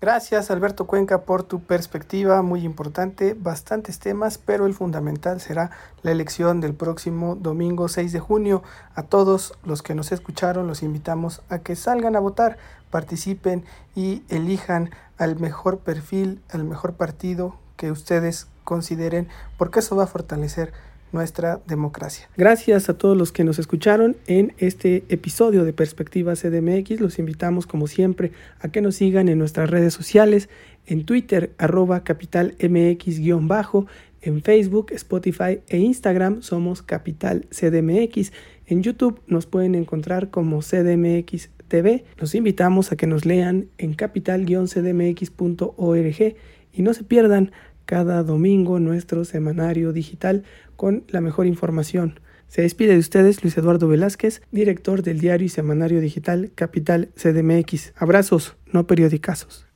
Gracias 0.00 0.52
Alberto 0.52 0.86
Cuenca 0.86 1.22
por 1.22 1.42
tu 1.42 1.58
perspectiva, 1.58 2.40
muy 2.42 2.62
importante, 2.62 3.34
bastantes 3.36 3.98
temas, 3.98 4.38
pero 4.38 4.66
el 4.66 4.74
fundamental 4.74 5.40
será 5.40 5.72
la 6.02 6.12
elección 6.12 6.60
del 6.60 6.72
próximo 6.72 7.34
domingo 7.34 7.88
6 7.88 8.12
de 8.12 8.20
junio. 8.20 8.62
A 8.94 9.02
todos 9.02 9.54
los 9.64 9.82
que 9.82 9.96
nos 9.96 10.12
escucharon 10.12 10.68
los 10.68 10.84
invitamos 10.84 11.42
a 11.48 11.58
que 11.58 11.74
salgan 11.74 12.14
a 12.14 12.20
votar, 12.20 12.58
participen 12.92 13.64
y 13.96 14.22
elijan 14.28 14.90
al 15.18 15.34
mejor 15.40 15.80
perfil, 15.80 16.42
al 16.52 16.62
mejor 16.62 16.92
partido 16.92 17.56
que 17.76 17.90
ustedes 17.90 18.46
consideren, 18.62 19.26
porque 19.56 19.80
eso 19.80 19.96
va 19.96 20.04
a 20.04 20.06
fortalecer 20.06 20.72
nuestra 21.12 21.60
democracia. 21.66 22.28
Gracias 22.36 22.88
a 22.88 22.98
todos 22.98 23.16
los 23.16 23.32
que 23.32 23.44
nos 23.44 23.58
escucharon 23.58 24.16
en 24.26 24.54
este 24.58 25.04
episodio 25.08 25.64
de 25.64 25.72
Perspectiva 25.72 26.34
CDMX. 26.34 27.00
Los 27.00 27.18
invitamos 27.18 27.66
como 27.66 27.86
siempre 27.86 28.32
a 28.60 28.68
que 28.68 28.80
nos 28.80 28.96
sigan 28.96 29.28
en 29.28 29.38
nuestras 29.38 29.70
redes 29.70 29.94
sociales, 29.94 30.48
en 30.86 31.04
Twitter 31.04 31.54
arroba 31.58 32.04
capital 32.04 32.56
MX-bajo, 32.58 33.86
en 34.20 34.42
Facebook, 34.42 34.92
Spotify 34.92 35.60
e 35.68 35.78
Instagram 35.78 36.42
somos 36.42 36.82
Capital 36.82 37.46
CDMX. 37.50 38.32
En 38.66 38.82
YouTube 38.82 39.20
nos 39.26 39.46
pueden 39.46 39.74
encontrar 39.74 40.30
como 40.30 40.60
CDMX 40.60 41.50
TV. 41.68 42.04
Los 42.16 42.34
invitamos 42.34 42.90
a 42.90 42.96
que 42.96 43.06
nos 43.06 43.24
lean 43.24 43.68
en 43.78 43.94
capital-cdmx.org 43.94 46.36
y 46.72 46.82
no 46.82 46.94
se 46.94 47.04
pierdan 47.04 47.52
cada 47.88 48.22
domingo 48.22 48.80
nuestro 48.80 49.24
semanario 49.24 49.94
digital 49.94 50.44
con 50.76 51.04
la 51.08 51.22
mejor 51.22 51.46
información. 51.46 52.20
Se 52.46 52.60
despide 52.60 52.92
de 52.92 52.98
ustedes 52.98 53.42
Luis 53.42 53.56
Eduardo 53.56 53.88
Velázquez, 53.88 54.42
director 54.52 55.02
del 55.02 55.20
diario 55.20 55.46
y 55.46 55.48
semanario 55.48 56.02
digital 56.02 56.50
Capital 56.54 57.08
CDMX. 57.16 57.94
Abrazos, 57.96 58.56
no 58.70 58.86
periodicazos. 58.86 59.67